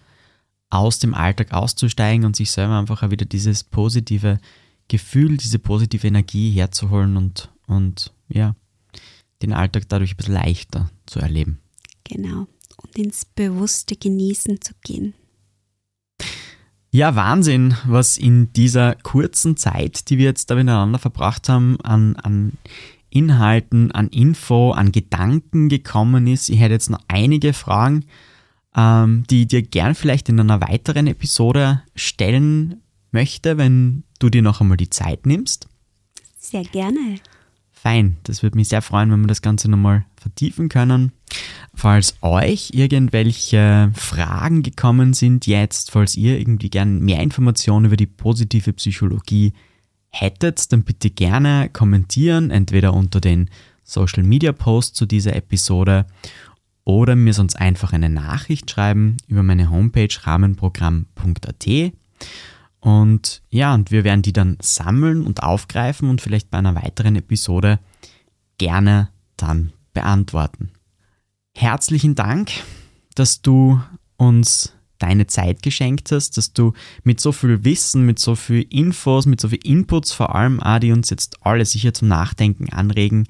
aus 0.70 1.00
dem 1.00 1.14
Alltag 1.14 1.54
auszusteigen 1.54 2.26
und 2.26 2.36
sich 2.36 2.52
selber 2.52 2.78
einfach 2.78 3.04
auch 3.04 3.12
wieder 3.12 3.26
dieses 3.26 3.64
positive 3.64 4.40
Gefühl, 4.88 5.38
diese 5.38 5.60
positive 5.60 6.08
Energie 6.08 6.52
herzuholen 6.52 7.18
und, 7.18 7.50
und 7.68 8.14
ja, 8.30 8.56
den 9.42 9.54
Alltag 9.54 9.90
dadurch 9.90 10.14
ein 10.14 10.18
bisschen 10.18 10.34
leichter 10.34 10.90
zu 11.06 11.20
erleben. 11.20 11.60
Genau. 12.04 12.48
Und 12.78 12.98
ins 12.98 13.26
bewusste 13.26 13.96
Genießen 13.96 14.62
zu 14.62 14.74
gehen. 14.82 15.14
Ja, 16.98 17.16
Wahnsinn, 17.16 17.76
was 17.86 18.18
in 18.18 18.52
dieser 18.54 18.96
kurzen 18.96 19.56
Zeit, 19.56 20.10
die 20.10 20.18
wir 20.18 20.26
jetzt 20.26 20.50
da 20.50 20.56
miteinander 20.56 20.98
verbracht 20.98 21.48
haben, 21.48 21.80
an, 21.82 22.16
an 22.16 22.54
Inhalten, 23.12 23.92
an 23.92 24.08
Info, 24.08 24.72
an 24.72 24.92
Gedanken 24.92 25.70
gekommen 25.70 26.26
ist. 26.26 26.50
Ich 26.50 26.60
hätte 26.60 26.74
jetzt 26.74 26.90
noch 26.90 27.02
einige 27.08 27.54
Fragen, 27.54 28.06
ähm, 28.76 29.26
die 29.30 29.44
ich 29.44 29.48
dir 29.48 29.62
gern 29.62 29.94
vielleicht 29.94 30.28
in 30.30 30.40
einer 30.40 30.60
weiteren 30.60 31.06
Episode 31.06 31.84
stellen 31.94 32.82
möchte, 33.12 33.60
wenn 33.60 34.04
du 34.18 34.32
dir 34.32 34.42
noch 34.42 34.60
einmal 34.60 34.78
die 34.78 34.90
Zeit 34.90 35.28
nimmst. 35.28 35.68
Sehr 36.40 36.64
gerne. 36.64 37.20
Fein, 37.72 38.18
das 38.24 38.42
würde 38.42 38.58
mich 38.58 38.70
sehr 38.70 38.82
freuen, 38.82 39.12
wenn 39.12 39.22
wir 39.22 39.28
das 39.28 39.44
Ganze 39.44 39.70
nochmal 39.70 40.04
vertiefen 40.28 40.70
können. 40.70 41.14
Falls 41.74 42.18
euch 42.22 42.72
irgendwelche 42.74 43.92
Fragen 43.96 44.64
gekommen 44.64 45.14
sind 45.14 45.48
jetzt, 45.48 45.92
falls 45.92 46.16
ihr 46.16 46.40
irgendwie 46.40 46.70
gerne 46.70 46.92
mehr 46.92 47.22
Informationen 47.22 47.86
über 47.86 47.98
die 47.98 48.08
positive 48.08 48.74
Psychologie 48.74 49.54
hättet, 50.10 50.72
dann 50.72 50.84
bitte 50.84 51.10
gerne 51.10 51.70
kommentieren, 51.72 52.52
entweder 52.52 52.94
unter 52.94 53.22
den 53.22 53.50
Social 53.84 54.24
Media 54.24 54.52
Posts 54.52 54.98
zu 54.98 55.06
dieser 55.06 55.36
Episode 55.36 56.06
oder 56.84 57.16
mir 57.16 57.34
sonst 57.34 57.56
einfach 57.56 57.94
eine 57.94 58.10
Nachricht 58.10 58.70
schreiben 58.72 59.18
über 59.28 59.44
meine 59.44 59.70
Homepage 59.70 60.10
rahmenprogramm.at. 60.24 61.94
Und 62.80 63.42
ja, 63.50 63.74
und 63.74 63.92
wir 63.92 64.04
werden 64.04 64.22
die 64.22 64.34
dann 64.34 64.58
sammeln 64.62 65.26
und 65.26 65.44
aufgreifen 65.44 66.10
und 66.10 66.22
vielleicht 66.22 66.50
bei 66.50 66.58
einer 66.58 66.76
weiteren 66.76 67.16
Episode 67.16 67.80
gerne 68.58 69.10
dann 69.36 69.74
beantworten. 69.98 70.70
Herzlichen 71.56 72.14
Dank, 72.14 72.52
dass 73.16 73.42
du 73.42 73.82
uns 74.16 74.74
deine 75.00 75.26
Zeit 75.26 75.64
geschenkt 75.64 76.12
hast, 76.12 76.38
dass 76.38 76.54
du 76.54 76.74
mit 77.04 77.20
so 77.20 77.32
viel 77.32 77.64
Wissen, 77.64 78.06
mit 78.06 78.20
so 78.20 78.36
viel 78.36 78.62
Infos, 78.70 79.26
mit 79.26 79.42
so 79.42 79.50
viel 79.50 79.60
Inputs 79.64 80.12
vor 80.12 80.36
allem, 80.36 80.60
auch, 80.60 80.78
die 80.78 80.92
uns 80.92 81.10
jetzt 81.10 81.44
alle 81.44 81.66
sicher 81.66 81.96
zum 81.96 82.10
Nachdenken 82.10 82.72
anregen, 82.72 83.28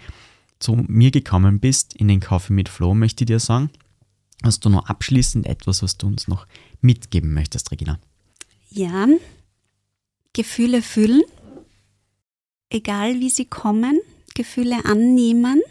zu 0.60 0.76
mir 0.76 1.12
gekommen 1.12 1.62
bist 1.62 1.96
in 1.96 2.10
den 2.10 2.20
Coffee 2.20 2.52
mit 2.52 2.68
Flo, 2.68 2.94
möchte 2.94 3.24
ich 3.24 3.28
dir 3.28 3.40
sagen. 3.40 3.70
Hast 4.44 4.66
du 4.66 4.70
noch 4.70 4.88
abschließend 4.88 5.46
etwas, 5.46 5.82
was 5.82 5.98
du 5.98 6.08
uns 6.08 6.28
noch 6.28 6.48
mitgeben 6.82 7.34
möchtest, 7.34 7.72
Regina? 7.72 7.98
Ja, 8.72 9.08
Gefühle 10.34 10.82
fühlen, 10.82 11.24
egal 12.70 13.22
wie 13.22 13.30
sie 13.30 13.46
kommen, 13.46 14.02
Gefühle 14.36 14.84
annehmen 14.84 15.62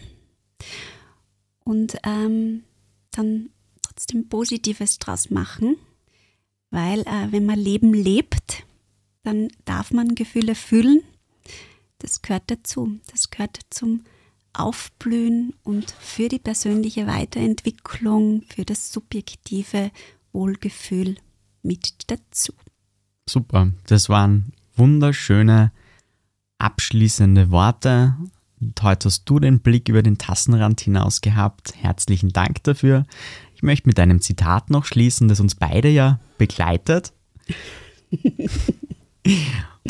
und 1.65 1.97
ähm, 2.05 2.65
dann 3.11 3.51
trotzdem 3.83 4.29
Positives 4.29 4.99
draus 4.99 5.31
machen, 5.31 5.77
weil 6.71 7.01
äh, 7.01 7.33
wenn 7.33 7.47
man 7.47 7.59
Leben 7.59 7.95
lebt, 7.95 8.65
dann 9.23 9.49
darf 9.65 9.91
man 9.91 10.15
Gefühle 10.15 10.55
fühlen. 10.55 11.03
Das 11.99 12.23
gehört 12.23 12.45
dazu. 12.51 13.01
Das 13.11 13.31
gehört 13.31 13.59
zum 13.71 14.05
Aufblühen 14.53 15.55
und 15.65 15.91
für 15.91 16.29
die 16.29 16.39
persönliche 16.39 17.07
Weiterentwicklung, 17.07 18.43
für 18.49 18.65
das 18.65 18.93
subjektive 18.93 19.91
Wohlgefühl 20.33 21.17
mit 21.63 22.11
dazu. 22.11 22.53
Super, 23.29 23.73
das 23.87 24.09
waren 24.09 24.53
wunderschöne 24.77 25.73
abschließende 26.59 27.51
Worte. 27.51 28.17
Und 28.67 28.83
heute 28.83 29.07
hast 29.07 29.27
du 29.27 29.39
den 29.39 29.61
Blick 29.61 29.89
über 29.89 30.03
den 30.03 30.19
Tassenrand 30.19 30.81
hinaus 30.81 31.21
gehabt. 31.21 31.75
Herzlichen 31.81 32.31
Dank 32.31 32.65
dafür. 32.65 33.07
Ich 33.55 33.63
möchte 33.63 33.89
mit 33.89 34.01
einem 34.01 34.21
Zitat 34.21 34.71
noch 34.71 34.85
schließen, 34.85 35.29
das 35.29 35.39
uns 35.39 35.55
beide 35.55 35.89
ja 35.89 36.19
begleitet. 36.37 37.13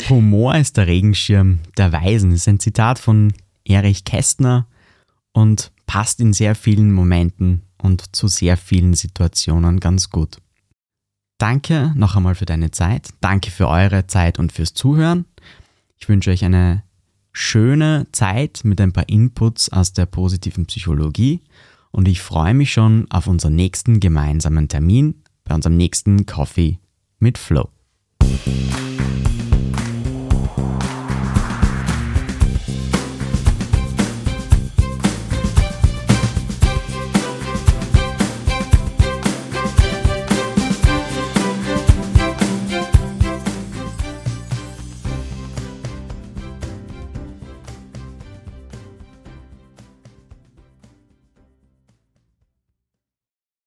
Humor 0.09 0.55
ist 0.55 0.77
der 0.77 0.85
Regenschirm 0.85 1.59
der 1.75 1.91
Weisen. 1.91 2.29
Das 2.29 2.41
ist 2.41 2.47
ein 2.47 2.59
Zitat 2.59 2.99
von 2.99 3.33
Erich 3.65 4.05
Kästner 4.05 4.67
und 5.33 5.71
passt 5.87 6.19
in 6.19 6.33
sehr 6.33 6.53
vielen 6.53 6.93
Momenten 6.93 7.63
und 7.79 8.15
zu 8.15 8.27
sehr 8.27 8.57
vielen 8.57 8.93
Situationen 8.93 9.79
ganz 9.79 10.11
gut. 10.11 10.37
Danke 11.39 11.93
noch 11.95 12.15
einmal 12.15 12.35
für 12.35 12.45
deine 12.45 12.69
Zeit. 12.69 13.09
Danke 13.21 13.49
für 13.49 13.67
eure 13.67 14.05
Zeit 14.05 14.37
und 14.37 14.51
fürs 14.51 14.75
Zuhören. 14.75 15.25
Ich 15.97 16.07
wünsche 16.07 16.29
euch 16.29 16.45
eine 16.45 16.83
schöne 17.39 18.07
Zeit 18.13 18.61
mit 18.63 18.81
ein 18.81 18.93
paar 18.93 19.07
Inputs 19.07 19.71
aus 19.71 19.93
der 19.93 20.07
positiven 20.07 20.65
Psychologie 20.65 21.43
und 21.91 22.07
ich 22.07 22.19
freue 22.19 22.55
mich 22.55 22.73
schon 22.73 23.05
auf 23.11 23.27
unseren 23.27 23.53
nächsten 23.53 23.99
gemeinsamen 23.99 24.67
Termin 24.67 25.21
bei 25.43 25.53
unserem 25.53 25.77
nächsten 25.77 26.25
Coffee 26.25 26.79
mit 27.19 27.37
Flow. 27.37 27.69